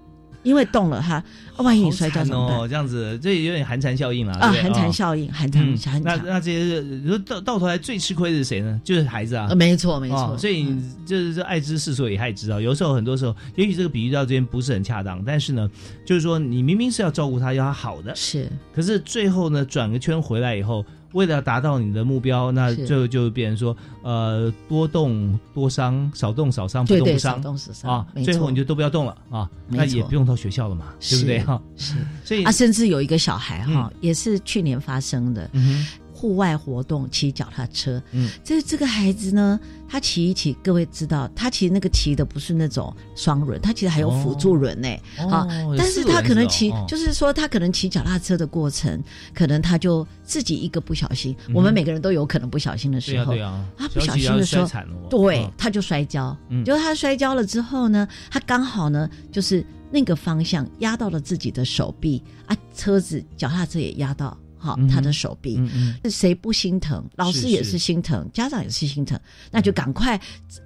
[0.47, 1.25] 因为动了他，啊
[1.59, 2.59] 万一你摔跤怎么办？
[2.59, 6.03] 哦，这样子，这有点寒蝉效应了啊，寒蝉哦效应，寒蝉嗯寒蝉。
[6.05, 8.81] 那那这些你说到到头来最吃亏的是谁呢？
[8.85, 9.57] 就是孩子啊呃，。
[9.57, 10.65] 没错没错哦，所以
[11.05, 12.61] 就是这爱之是所以害之啊。
[12.61, 15.69] 有时候很多时候，也许这个比喻到这边不是很恰当，但是呢，
[16.05, 27.37] 就是说你明明是要照顾他，要他好的，是可是最后呢，转个圈回来以后，为了达到你的目标，那最后就变成说，呃，多动多伤，少动少伤，不动不伤。
[27.37, 28.07] 少动少伤啊。
[28.25, 31.39] 最后你就都不要动了啊，那也不用到学校了嘛，对不对？
[31.41, 31.61] 哈？
[31.77, 31.95] 是
[32.25, 35.87] 所以啊，甚至有一个小孩哈，也是去年发生的，嗯
[36.17, 44.89] 户外活动骑脚踏车，嗯，这这个孩子呢，他骑一骑，各位知道，他其实那个骑的不是那种双轮，他其实还有辅助轮呢，
[45.19, 46.87] 哦好、有但是他可能骑，哦。
[46.89, 48.99] 就是说他可能骑脚踏车的过程，
[49.35, 53.87] 可能他就自己一个不小心，嗯我们每个人都有可能不小心的时候，对啊对啊。
[53.87, 54.67] 他不小心的时候
[55.11, 55.53] 对，嗯。
[55.59, 56.65] 他就摔跤，嗯。
[56.65, 64.35] 就是他摔跤了之后呢，他刚好呢就是那个方向压到了自己的手臂啊，车子脚踏车也压到。
[64.67, 67.09] 好他的手臂，嗯嗯是谁不心疼？
[67.15, 67.79] 老师也是是。
[67.79, 69.19] 心疼，家长也是心疼，
[69.53, 70.21] 那就赶快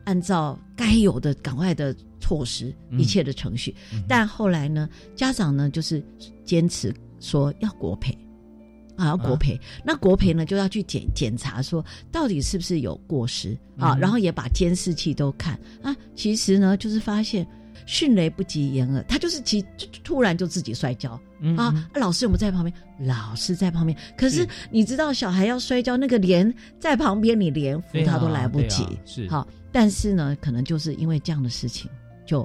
[0.05, 2.99] 按照该有的赶快的措施，嗯。
[2.99, 3.75] 一切的程序。
[3.93, 6.03] 嗯但后来呢，家长呢就是
[6.45, 8.17] 坚持说要国赔。
[8.97, 13.57] 啊，要国赔，那国赔呢就要去检检查，说到底是不是有过失。
[13.79, 15.59] 啊，嗯然后也把监视器都看。
[15.83, 15.95] 啊。
[16.15, 17.47] 其实呢，就是发现
[17.87, 22.74] 迅雷不及掩耳，他就是其就突然就自己摔跤，嗯啊嗯，老师有没有在旁边？
[23.09, 24.49] 老师在旁边，可是是。
[24.70, 28.86] 你知道小孩要摔跤，那个连在旁边你连扶他都来不及。
[29.05, 29.28] 是。
[29.28, 31.91] 好，但是呢，可能就是因为这样的事情，
[32.26, 32.43] 就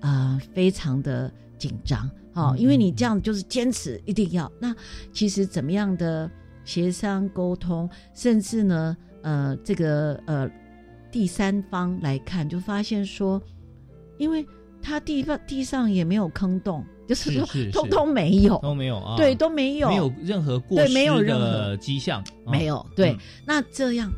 [0.00, 4.74] 啊、呃非常的紧张，哦，嗯因为你这样就是坚持一定要，那
[5.12, 6.30] 其实怎么样的
[6.64, 10.50] 协商沟通，甚至呢，呃，这个呃
[11.10, 13.42] 第三方来看，就发现说，
[14.18, 14.46] 因为
[14.80, 21.76] 他地方地上也没有坑洞，就是说通通没有，都没有啊，对，都没有，没有任何过失对没有任的何。
[21.78, 22.84] 迹象，啊没有。
[22.94, 23.18] 对，嗯。
[23.46, 24.12] 那这样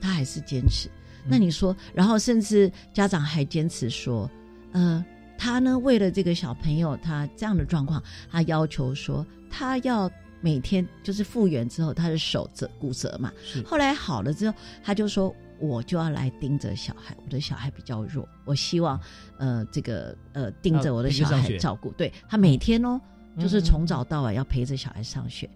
[0.00, 0.88] 他还是坚持。
[1.28, 4.30] 那你说，然后甚至家长还坚持说，
[4.70, 5.04] 呃，
[5.36, 10.08] 他呢为了这个小朋友他这样的状况，他要求说他要
[10.40, 13.60] 每天就是复原之后，他的手折骨折嘛，是。
[13.64, 19.00] 后来好了之后，他就说我就要来盯着小孩，我的小孩比较弱，我希望
[19.38, 23.00] 呃这个呃盯着我的小孩照顾，对他每天哦，
[23.36, 25.48] 嗯就是从早到晚要陪着小孩上学。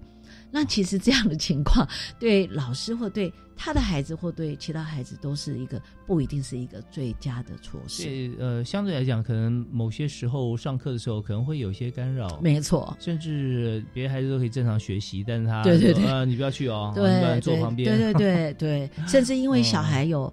[0.53, 1.87] 那其实这样的情况，
[2.19, 3.33] 对老师或对
[3.63, 8.05] 他的孩子或对其他孩子都是一个不一定是一个最佳的措施。
[8.05, 16.91] 对，呃，相对来讲，可能某些时候上课的时候可能会有一些干扰，没错，甚至别的孩子都可以正常学习，但是他对对对你不要去哦，
[17.35, 19.83] 你坐旁边，对对对对， 甚至因为小哦。
[19.83, 20.33] 孩有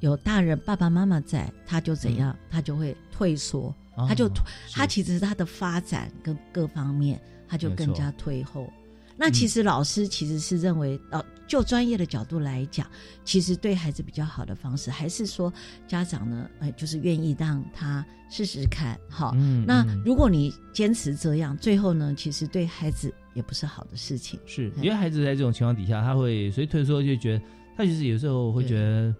[0.00, 4.30] 有大人爸爸妈妈在，他就怎样，他就会退缩，哦他就
[4.70, 8.70] 他其实他的发展跟各方面，他就更加退后。
[9.16, 12.86] 那其实老师其实是认为，呃，就专业的角度来讲，
[13.24, 15.52] 其实对孩子比较好的方式，还是说
[15.86, 19.32] 家长呢，呃，就是愿意让他试试看，哈。
[19.34, 24.38] 嗯那嗯如果你坚持这样，最后呢，其实对孩子也不是好的事情。
[24.44, 27.44] 是，嗯因为孩子在这种情况底下，他会所以退缩，就觉得
[27.76, 29.14] 他其实有时候会觉得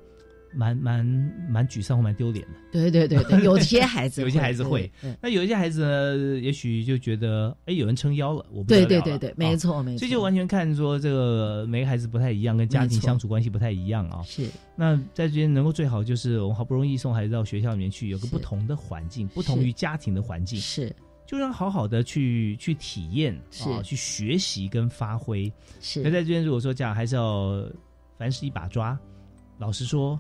[0.55, 1.05] 蛮蛮
[1.49, 2.55] 蛮沮丧或蛮丢脸的。
[2.73, 4.91] 对对对对，有些孩子 有些孩子会
[5.21, 14.23] 那有一些孩子呢，也许就觉得，哎，有人撑腰了，我不对对对对，没啊错没错，所以就完全看说这个每个孩子不太一样，跟家庭相处关系不太一样啊。
[14.25, 14.49] 是。
[14.77, 20.95] 那在这边能够最好就是我们好不容易送孩子到学校里面去，有个不同的环境，不同于家庭的环境，是。
[21.27, 23.35] 就让好好的去去体验
[23.67, 25.53] 啊，去学习跟发挥。
[25.79, 26.01] 是。
[26.03, 27.63] 那在这边如果说这样，还是要
[28.17, 28.99] 凡事一把抓。
[29.59, 30.19] 老实说，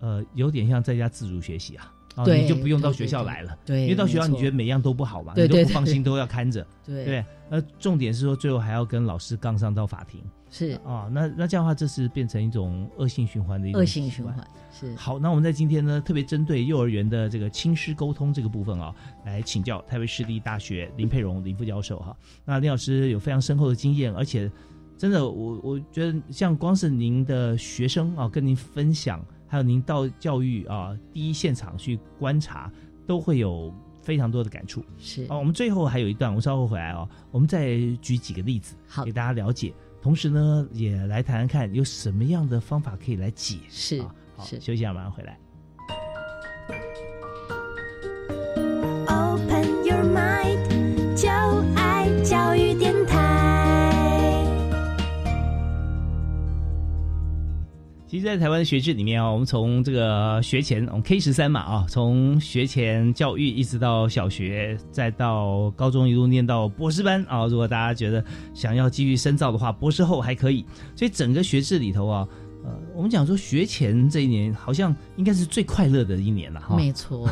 [0.00, 1.90] 呃，有点像在家自主学习啊。
[2.14, 7.24] 啊，你就不用到对学校对来了，对因为到学校你觉得每样都不好嘛，你都不放心，都要看着，对对。
[7.50, 14.32] 那重点是说，最后还要跟老师杠上到法庭，是啊，那那这样的话，这是变成一种恶性循环的一种恶性循环
[14.72, 18.94] 是好，那我们在今天呢，特别针对幼儿园的这个亲师沟通这个部分啊，
[19.26, 22.16] 来请教台北市立大学林佩荣林副教授哈。
[22.44, 24.48] 那林老师有非常深厚的经验，而且
[24.96, 32.70] 真的，我我觉得像光是您的学生啊，跟您分享，还有您到教育啊第一现场去观察，
[33.06, 33.72] 都会有
[34.02, 34.84] 非常多的感触。
[34.98, 39.72] 是啊，我们最后还有一段，我稍后回来哦，我们再举几个例子，好给大家了解。
[40.02, 44.14] 同时呢，也来谈谈看有什么样的方法可以来解是啊。
[44.36, 45.38] 好，休息一下，马上回来。
[49.06, 50.73] Open your mind，
[58.14, 67.44] 其实，在台湾的学制里面啊，我们从这个学前，我们 K 十三嘛啊，从学前教育一直到小学，再到高中，一路念到博士班啊。
[67.48, 70.64] 如果大家觉得想要继续深造的话，博士后还可以。
[70.94, 72.28] 所以整个学制里头啊，
[72.62, 76.76] 呃，我们讲说学前这一年好像应该是最快乐的一年了哈。
[76.76, 77.28] 没错，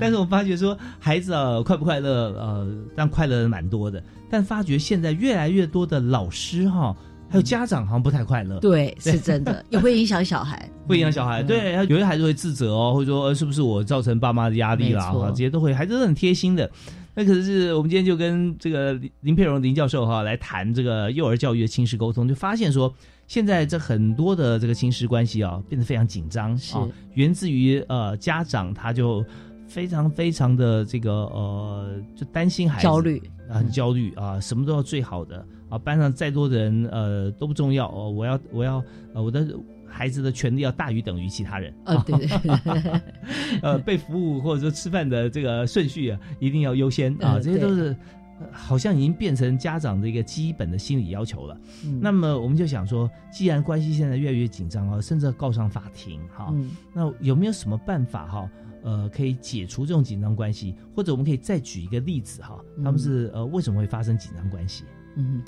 [0.00, 4.02] 但是我发觉说孩子啊快不快乐，呃，但快乐的蛮多的。
[4.28, 6.94] 但发觉现在越来越多的老师哈，
[7.28, 8.58] 还有家长好像不太快乐。
[8.60, 16.70] 对，是真的，也会影响小孩， 会影响小孩，对，有些孩子会自责哦，或者说呃是不是我造成爸妈的压力啦，这些都会，孩子都很贴心的。
[17.14, 22.94] 那可是我们今天就跟这个林林佩荣林教授哈来谈这个幼儿教育的亲师沟通，就发现说，
[23.26, 29.24] 现在这很多的这个亲师关系啊变得非常紧张啊，源自于呃家长他就
[29.66, 33.20] 非常非常的这个呃就担心孩子焦虑。
[33.50, 38.82] 啊，很焦虑啊，什么都要最好的啊，班上再多的人呃都不重要哦，我要我要
[39.14, 39.46] 呃我的
[39.86, 43.00] 孩子的权利要大于等于其他人啊对对对
[43.62, 47.88] 呃被服务或者说吃饭的这个顺序啊一定要优先啊，嗯这些都是。
[47.90, 51.60] 呃好像已经变成家长的一个基本的心理要求了。
[51.84, 58.48] 嗯那么我们就想说，既然关系现在越来越紧张啊，甚至要告上法庭哈，嗯那有没有什么办法哈？
[58.84, 64.84] 呃，可以解除这种紧张关系，或者我们可以再举一个例子哈，他们是呃为什么会发生紧张关系？
[65.16, 65.42] 嗯，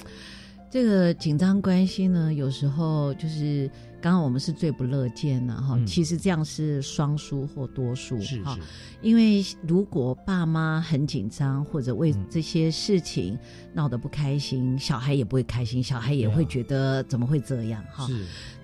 [0.70, 5.74] 这个紧张关系呢，有时候就是刚刚我们是最不乐见的哈。
[5.76, 8.60] 嗯其实这样是双输或多输哈是是，
[9.02, 13.38] 因为如果爸妈很紧张，或者嗯为这些事情
[13.72, 18.08] 闹得不开心，小孩也不会开心，小孩也会觉得怎么会这样哈。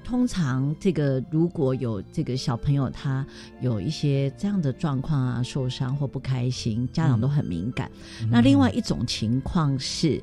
[0.06, 3.26] 是通常这个如果有这个小朋友他
[3.60, 7.90] 有一些这样的状况啊，受伤或不开心，家长都很敏感。
[8.22, 10.22] 嗯那另外一种情况是，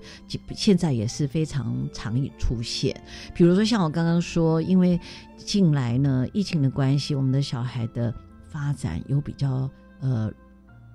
[0.55, 2.95] 现在也是非常常出现，
[3.35, 4.99] 比如说像我刚刚说，因为
[5.37, 8.13] 近来呢疫情的关系，我们的小孩的
[8.49, 9.69] 发展有比较
[9.99, 10.31] 呃。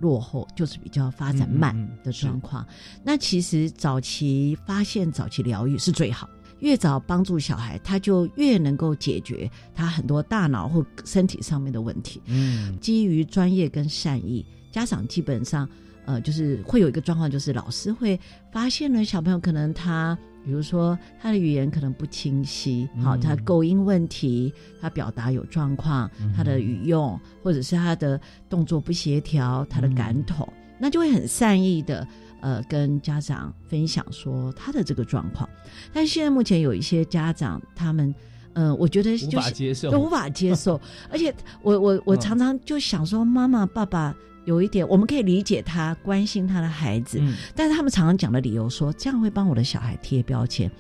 [0.00, 2.64] 落后就是比较发展慢嗯嗯嗯的状况，
[3.02, 6.30] 那其实早期发现、早期疗愈是最好。
[6.60, 12.20] 越早帮助小孩，他就越能够解决他很多大脑或身体上面的问题。
[12.26, 15.68] 嗯，基于专业跟善意，家长基本上
[16.04, 18.18] 呃，就是会有一个状况，就是老师会
[18.50, 32.06] 发现了小朋友可能他，比如说他的语言可能不清晰，好、嗯他构音问题，他表达有状况，他的语用或者是他的动作不协调，他的感统，那就会很善意的。
[32.40, 35.48] 呃，跟家长分享说他的这个状况，
[35.92, 38.14] 但是现在目前有一些家长，他们，
[38.52, 39.90] 嗯，我觉得就是无法接受。
[39.90, 40.80] 都无法接受，
[41.10, 44.14] 而且我我我嗯常常就想说，妈妈爸爸
[44.44, 47.34] 有一点，我们可以理解他关心他的孩子，嗯。
[47.54, 50.70] 但是他们常常讲的理由说，这样会帮我的小孩贴标签，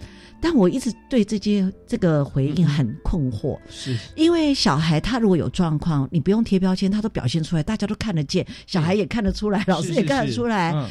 [0.40, 3.96] 但我一直对这些这个回应很困惑，是。
[4.16, 10.72] 因为小孩他如果有状况，你不用贴标签，他都表现出来，大家都看得见，小孩也看得出来，老师也看得出来。
[10.72, 10.88] 嗯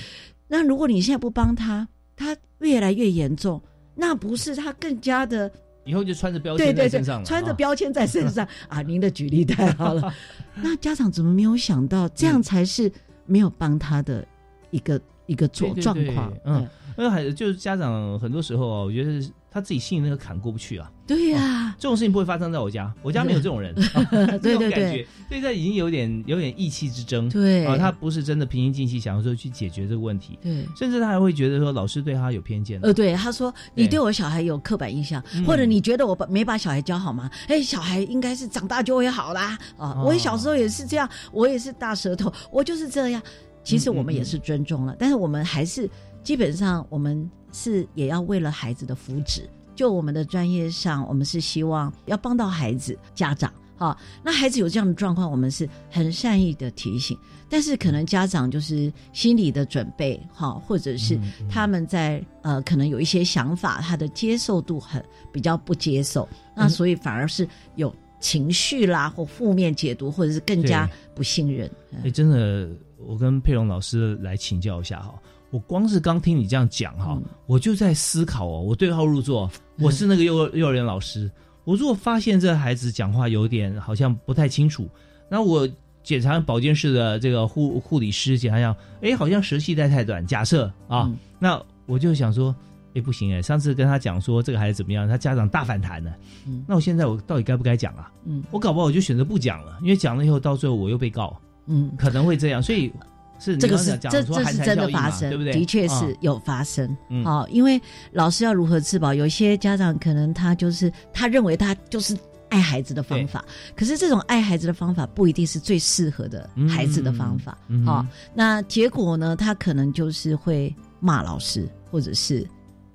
[0.47, 3.61] 那如果你现在不帮他，他越来越严重，
[3.95, 5.51] 那不是他更加的
[5.85, 8.81] 以后就穿着标签在身上了，穿着啊标签在身上 啊！
[8.81, 10.13] 您的举例太好了。
[10.55, 12.91] 那家长怎么没有想到，这样才是
[13.25, 14.27] 没有帮他的
[14.71, 16.33] 一个一个状状况？
[16.43, 16.67] 嗯，
[16.97, 20.91] 因为孩子就是家长很多时候啊，我觉得是他自己心里那个坎过不去啊。
[21.07, 23.73] 对呀、这种事情不会发生在我家，我家没有这种人，
[24.39, 24.71] 对这种对对。
[24.71, 27.65] 感觉，所以他已经有点有点意气之争，对。
[27.65, 30.67] 啊，他不是真的平心静气想要说去解决这个问题，对。
[30.75, 35.45] 甚至他还会觉得说老师对他有偏见，呃，对，他说你对我小孩有刻板印象，嗯。
[35.45, 37.31] 或者你觉得我把没把小孩教好吗？
[37.47, 39.57] 哎，小孩应该是长大就会好啦。
[39.77, 39.95] 啊！
[39.97, 40.03] 哦。
[40.05, 43.21] 我小时候也是这样，我也是大舌头，我就是这样。
[43.63, 45.89] 其实我们也是尊重了，但是我们还是
[46.21, 49.41] 基本上我们是也要为了孩子的福祉，
[49.75, 53.51] 就我们的专业上，我们是希望要帮到孩子家长。
[53.75, 57.17] 好，那孩子有这样的状况，我们是很善意的提醒，
[57.49, 71.69] 但是可能家长就是心理的准备，哈，或者是他们在呃，可能有一些想法，他的接受度很比较不接受，那所以反而是有情绪啦，或负面解读，或者是更加不信任。
[72.03, 75.13] 哎，真的，我跟佩蓉老师来请教一下哈，
[75.49, 81.31] 我光是刚听你这样讲哈，我就在思考哦，我对号入座，我是那个幼幼儿园老师。
[81.63, 84.89] 我如果发现这孩子讲话有点好像不太清楚，
[85.29, 85.67] 那我
[86.03, 90.25] 检查保健室的这个护护理师检查一下，哎，好像舌系带太短。
[90.25, 92.53] 假设啊，那我就想说，
[92.93, 96.11] 哎，不行哎，上次跟他讲说这个孩子怎么样，他家长大反弹呢。
[96.45, 98.11] 嗯，那我现在我到底该不该讲啊？
[98.25, 101.37] 嗯，我搞不好我就选择不讲了，因为讲了以后到最后我又被告。
[101.67, 102.91] 嗯，可能会这样，所以。
[103.39, 105.53] 是这个是这这是真的发生，对不对？
[105.53, 106.95] 的确是有发生。
[107.23, 107.79] 好，因为
[108.11, 109.13] 老师要如何自保？
[109.13, 112.17] 有一些家长可能他就是他认为他就是
[112.49, 117.57] 爱孩子的方法，可是这种爱孩子的方法不一定是最适合的孩子的方法。
[117.85, 119.35] 好，那结果呢？
[119.35, 122.47] 他可能就是会骂老师，或者是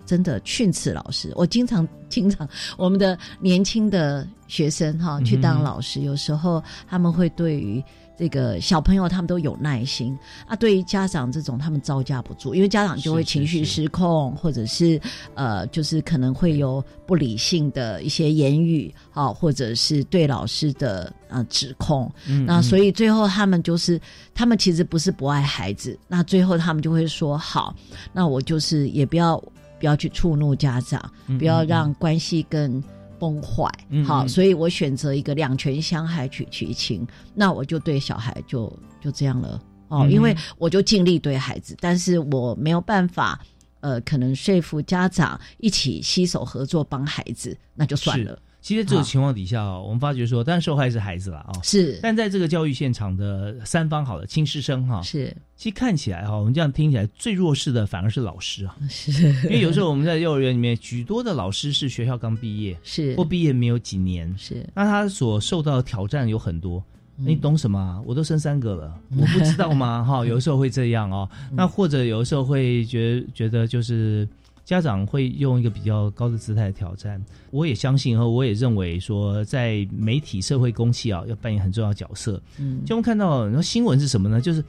[0.05, 1.33] 真的训斥老师。
[1.37, 7.83] 我经常 经常我们的年轻的学生哈去当老师，有时候他们会对于。
[8.17, 15.01] 这个小朋友他们都有耐心啊，对于家长这种他们招架不住，因为家长就会情绪失控，或者是
[15.35, 22.11] 呃，就是可能会有不理性的一些言语啊，或者是对老师的呃指控。
[22.47, 24.01] 那所以最后他们就是
[24.35, 27.75] 他们其实不是不爱孩子，那最后他们就会说好，
[28.13, 29.37] 那我就是也不要
[29.81, 31.03] 不要去触怒家长，
[31.39, 32.83] 不要让关系更。
[33.23, 33.71] 崩坏，
[34.05, 37.07] 好，所以我选择一个两全相害取其轻，
[37.37, 39.63] 那我就对小孩就就这样了。
[39.87, 43.41] 哦，因为我就尽力对孩子，但是我没有办法，
[43.79, 48.37] 呃，可能说服家长一起携手合作帮孩子，那就算了。
[48.63, 51.99] 其实这种情况底下我们发觉说，当然受害是孩子了啊，是。
[52.01, 55.37] 但在这个教育现场的三方好的，亲师生哈，是。
[55.57, 59.13] 其实看起来哈，我们这样听起来最弱势的反而是老师啊， 是。
[59.45, 64.65] 因为有时候我们在幼儿园里面，许多的老师是学校刚毕业，是或毕业没有几年，是。
[64.75, 66.81] 那他所受到的挑战有很多，
[67.17, 68.01] 你懂什么？
[68.07, 70.05] 我都生三个了，我不知道吗？
[70.05, 71.29] 哈， 有的时候会这样哦。
[71.51, 74.29] 那或者有的时候会觉觉得就是。
[74.65, 82.41] 家长会用一个比较高的姿态挑战，我也相信和我也认为说，在媒体社会公器啊，要扮演很重要角色。
[82.59, 84.41] 嗯，就我们看到，然后新闻是什么呢？
[84.41, 84.65] 就是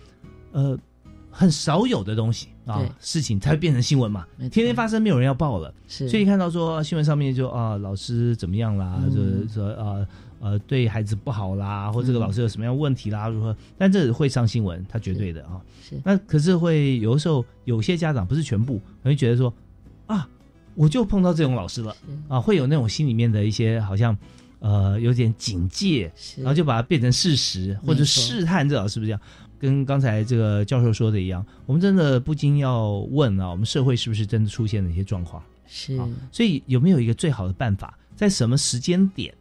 [0.51, 0.75] 呃，
[1.29, 4.25] 很少有的东西啊，事情才会变成新闻嘛。
[4.51, 5.71] 天天发生，没有人要报了。
[5.87, 10.07] 是，所以看到说新闻上面就啊，老师怎么样啦，就是说啊
[10.39, 13.55] 呃，对孩子不好啦，或这个老师有什么样问题啦，如何？
[13.77, 15.61] 但这会上新闻，他绝对的啊。
[15.83, 19.53] 是，那可是会有的时候，有些家长不是全部，会觉得说。
[20.73, 21.95] 啊，我就碰到这种老师了
[22.27, 24.17] 啊，会有那种心里面的一些好像，
[24.59, 29.21] 呃，有点警戒，然后就把它变成事实或者试探这老师是不是这样？
[29.59, 35.41] 跟刚才这个教授说的一样，我们真的不禁要问啊，我们社会是不是真的出现了一些状况？
[35.67, 35.97] 是，
[36.31, 39.33] 所以有没有一个最好的办法，在什么时间点，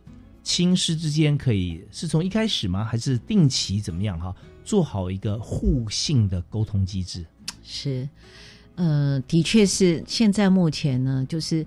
[0.44, 2.84] 亲师之间可以是从一开始吗？
[2.84, 4.16] 还是定期怎么样？
[4.20, 4.32] 哈，
[4.64, 7.26] 做好一个互信的沟通机制？
[7.64, 8.08] 是。
[8.76, 11.64] 呃，的确是，现在目前呢，就是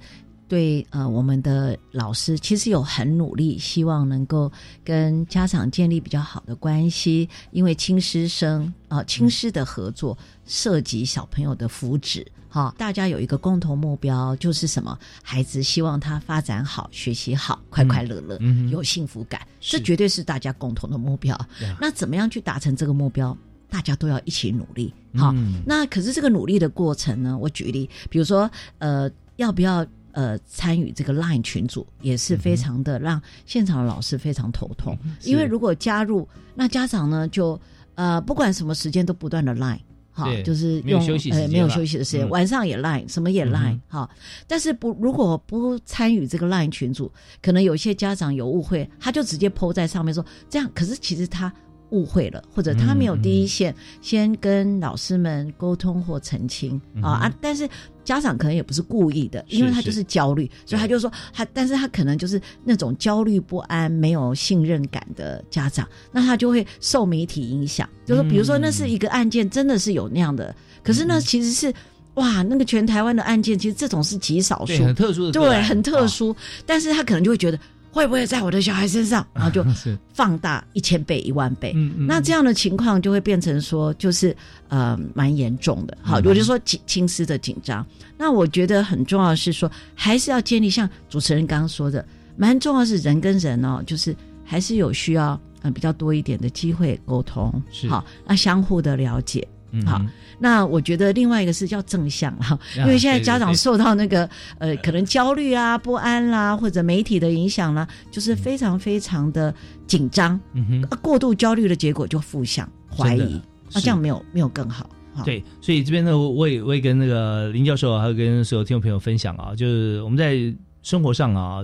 [0.47, 4.51] 对呃，我们的老师其实有很努力，希望能够
[4.83, 14.97] 跟家长建立比较好的关系，因为亲师生啊，亲师的合作涉及小朋友的福祉，哈，大家有一个共同目标，就是什么？
[15.23, 18.39] 孩子希望他发展好，学习好，快快乐乐，
[18.69, 21.39] 有幸福感，这绝对是大家共同的目标。
[21.79, 23.35] 那怎么样去达成这个目标？
[23.69, 25.33] 大家都要一起努力，好。
[25.65, 27.37] 那可是这个努力的过程呢？
[27.37, 34.97] 我举例，比如说，呃，要不要呃参与这个 Line 群组，也是非常的让现场的老师非常头痛。
[35.23, 37.59] 因为如果加入，那家长呢就
[37.95, 39.79] 呃不管什么时间都不断的 Line，
[40.11, 41.01] 好，就是用
[41.31, 44.09] 呃没有休息的时间，晚上也 Line，什么也 Line，好。
[44.47, 47.11] 但是不如果不参与这个 Line 群组，
[47.41, 51.51] 可能有些家长有误会，他就直接 PO 在上面说这样，可是其实他。
[51.91, 57.33] 误会了，或者他没有第一线先跟老师们沟通或澄清啊啊！
[57.39, 57.67] 但是
[58.03, 71.73] 家长可能也不是故意的，因为他就是焦虑，所以他就说他，但是他可能就是那种焦虑不安、没有信任感的家长，那他就会受媒体影响，就是比如说那是一个案件，真的是有那样的，可是呢，其实是
[72.15, 77.59] 哇，那个全台湾的案件，其实这种是极少数，很特殊的，对，很特殊，但是他可能就会觉得。
[77.95, 79.25] 会不会在我的小孩身上？
[79.33, 79.65] 然后就
[80.13, 81.71] 放大一千倍、一万倍。
[81.97, 84.35] 那这样的情况就会变成说，就是
[84.67, 85.97] 呃蛮严重的。
[86.01, 87.85] 好，我就说轻轻丝的紧张。
[88.17, 99.47] 那我觉得很重要的是说，还是要建立像主持人刚刚说的，蛮重要是人跟人哦，就是还是有需要嗯比较多一点的机会沟通，是好，那相互的了解。
[99.85, 100.01] 好，
[100.39, 109.53] 那我觉得另外一个是叫正向哈，因为现在家长受到那个呃可能焦虑啊、不安啦，或者媒体的影响啦，就是非常非常的
[109.87, 113.41] 紧张，嗯哼，过度焦虑的结果就负向怀疑，
[113.73, 114.89] 那这样没有没有更好。
[115.23, 120.53] 对，所以这边呢，我也我也跟那个林教授还有跟所有听众朋友分享啊，就是我们在
[120.83, 121.61] 生活上啊、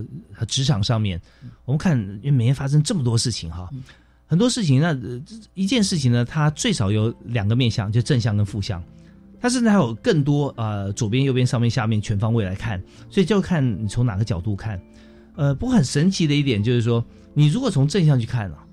[0.47, 1.22] 职场上面，
[1.66, 3.70] 我们看因为每天发生这么多事情哈。
[4.32, 4.97] 很多事情，那
[5.55, 8.82] 一件事情呢，它最少有两个面向，就正向跟负向。
[9.41, 14.82] 它甚至还有更多呃，左边、右边、上面、下面全方位来看，所以就看你从哪个角度看。
[15.36, 17.03] 呃，不过很神奇的一点就是说，
[17.34, 18.63] 你如果从正向去看啊，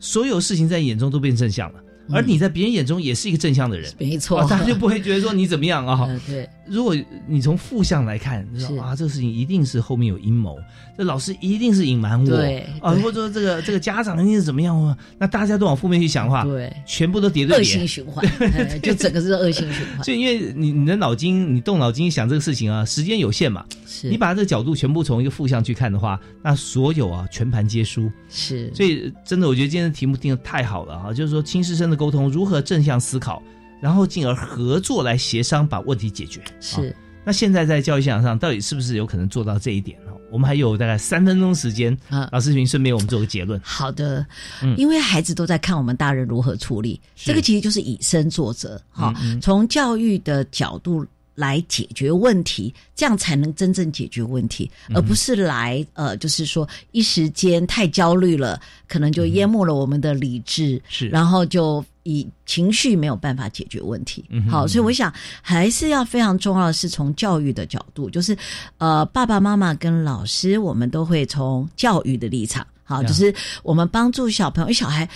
[0.00, 1.80] 所有事情在眼中都变正向了。
[2.10, 6.06] 而你在别人眼中也是一个正向的人，没错，他就不会觉得说你怎么样啊？
[6.26, 6.96] 对，如果
[7.26, 10.58] 你从负向来看，你说啊，这个事情一定是后面有阴谋，
[10.96, 14.96] 这老师一定是隐瞒我，对啊，或者说这个这个家长一定是怎么样啊？
[15.18, 18.24] 那大家都往负面去想的话，对，全部都叠对叠，恶性循环，
[18.82, 20.02] 就整个是恶性循环。
[20.02, 28.10] 就，因为你你的脑筋，你动脑筋想这个事情啊，时间有限嘛，是你把这个角度全部从一个负向去看的话，那所有啊全盘皆输。
[28.28, 33.42] 是，所以真的，我觉得今天的题目定的太好了啊，就是说亲师生的沟通如何正向思考，
[33.84, 36.40] 然后进而合作来协商把问题解决。
[36.58, 40.12] 是，那现在在教育现场上，到底是不是有可能做到这一点呢？
[40.32, 43.60] 我们还有大概三分钟时间啊，老师您顺便我们做个结论。
[43.62, 44.26] 好的，
[44.78, 49.12] 因为孩子都在看我们大人如何处理，这个其实就是以身作则哈。
[49.42, 58.58] 从教育的角度来解决问题，这样才能真正解决问题，而不是来呃，就是说一时间太焦虑了，
[58.88, 64.24] 可能就淹没了我们的理智，是，然后就以情绪没有办法解决问题。
[64.48, 68.36] 好，所以我想还是要非常重要的是从教育的角度，就是
[68.78, 75.08] 呃，爸爸妈妈跟老师，我们都会从教育的立场，好，就是我们帮助小朋友，小孩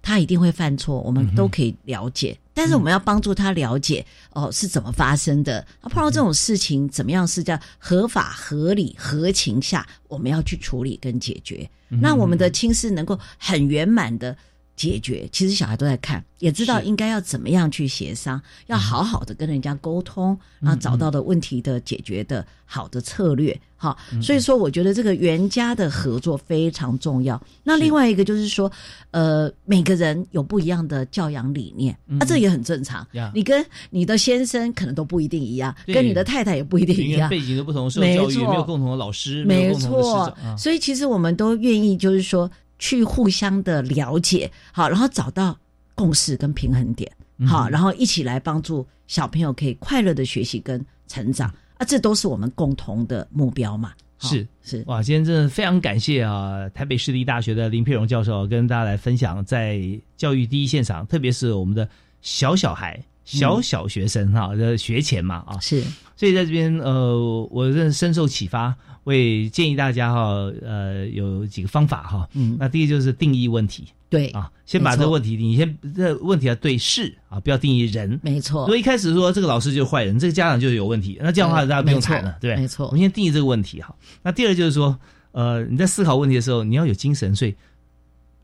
[0.00, 2.38] 他一定会犯错，我们都可以了解。
[2.54, 11.68] 但是我们要帮助他了解哦是怎么发生的，他碰到这种事情怎么样是叫合法、合理、合情下，我们要去处理跟解决。
[11.88, 14.36] 那我们的亲师能够很圆满的
[14.76, 23.58] 解决，其实小孩都在看，也知道应该要怎么样去协商，要好好的跟人家沟通，然后找到的问题的解决的好的策略。
[23.78, 27.40] 好，所以说我觉得这个原家的合作非常重要。
[27.62, 28.70] 那另外一个就是说，
[29.10, 33.06] 呃，每个人有不一样的教养理念，啊，这也很正常。
[33.34, 40.34] 你跟你的先生可能都不一定一样，跟你的太太也不一定一样，背景都不同，受教育没有共同的老师，没错。
[40.56, 45.58] 所以其实我们都愿意，就是说去互相的了解，好，然后找到
[45.94, 47.10] 共识跟平衡点，
[47.46, 51.52] 好，然后一起来帮助小朋友可以快乐的学习跟成长。
[51.78, 53.92] 啊，这都是我们共同的目标嘛？
[54.18, 54.46] 是。
[54.62, 54.82] 是。
[54.86, 59.78] 哇，今天真的非常感谢啊，台北市立大学的林佩荣教授跟大家来分享在
[60.16, 61.86] 教育第一现场，特别是我们的
[62.22, 65.82] 小小孩、小小学生哈的学前嘛啊，是，
[66.16, 68.74] 所以在这边呃，我真的深受启发，
[69.06, 73.84] 会建议大家哈呃有几个方法哈，嗯，那第一就是定义问题。
[74.08, 78.18] 对啊，先把这个问题，你先这问题要对事啊，不要定义人。
[78.22, 78.62] 没错。
[78.62, 82.86] 如果一开始说这个老师就是坏人，这个家长就是有问题，那这样的话大家不用谈了，对没错。
[82.86, 83.94] 我们先定义这个问题哈。
[84.22, 84.98] 那第二就是说，
[85.32, 87.54] 呃，你在思考问题的时候，你要有精神，所以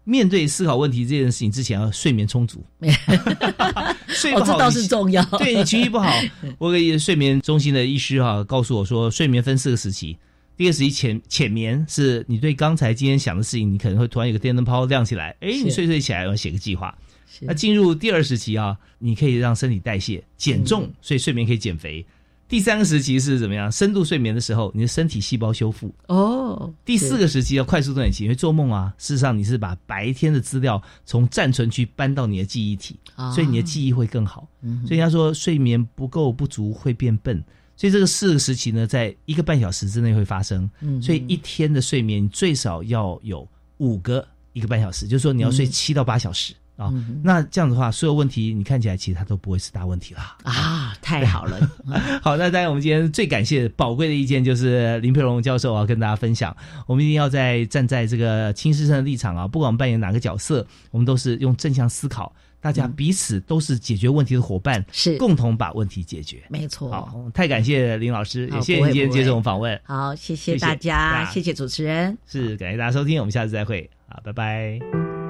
[0.05, 2.65] 面对思考问题这件事情之前，要睡眠充足。
[4.09, 5.25] 睡不好，这倒是重要。
[5.39, 6.13] 对你情绪不好，
[6.59, 10.19] 我给睡眠中心的医师哈告诉我说，睡眠分四个时期。
[10.57, 16.97] 第二时期浅浅眠是你对刚才今天想的事情，你可能会突然有个电灯泡亮起来，哎，你睡睡起来要写个计划。
[17.41, 22.05] 那进入第二时期啊，你可以让身体代谢减重，所以睡眠可以减肥。
[22.47, 23.73] 第三个时期是怎么样？
[23.73, 25.91] 深度睡眠的时候，你的身体细胞修复。
[26.09, 26.71] 哦。
[26.85, 32.95] 第四个时期要快速动眼期，因为做梦啊，事实上你是把白天的资料从暂存区搬到你的记忆体，
[33.35, 34.47] 所以你的记忆会更好。
[34.87, 37.43] 所以人家说睡眠不够不足会变笨。
[37.77, 40.69] 所以这个四个时期呢，在一个半小时之内会发生。
[40.81, 43.47] 嗯，所以一天的睡眠最少要有
[43.79, 46.55] 五个一个半小时，就是说你要睡七到八小时。
[46.75, 46.93] 啊、
[47.23, 50.37] 那这样的话，所有问题你看起来其实它都不会是大问题啦。
[50.43, 51.61] 啊，太好了！
[52.21, 56.57] 好，那当然我们今天最感谢宝贵的意见就是林佩荣教授啊，跟大家分享，
[56.89, 66.41] 我们一定要在站在这个亲师生的立场啊，不管扮演哪个角色，我们都是用正向思考，大家彼此都是解决问题的伙伴，是共同把问题解决。
[66.49, 66.89] 没错。
[66.91, 69.79] 好，太感谢林老师，也谢谢今天接受我们访问。
[69.83, 72.17] 好，谢谢大家，啊谢谢主持人。
[72.25, 75.22] 是感谢大家收听，我们下次再会，好，拜拜。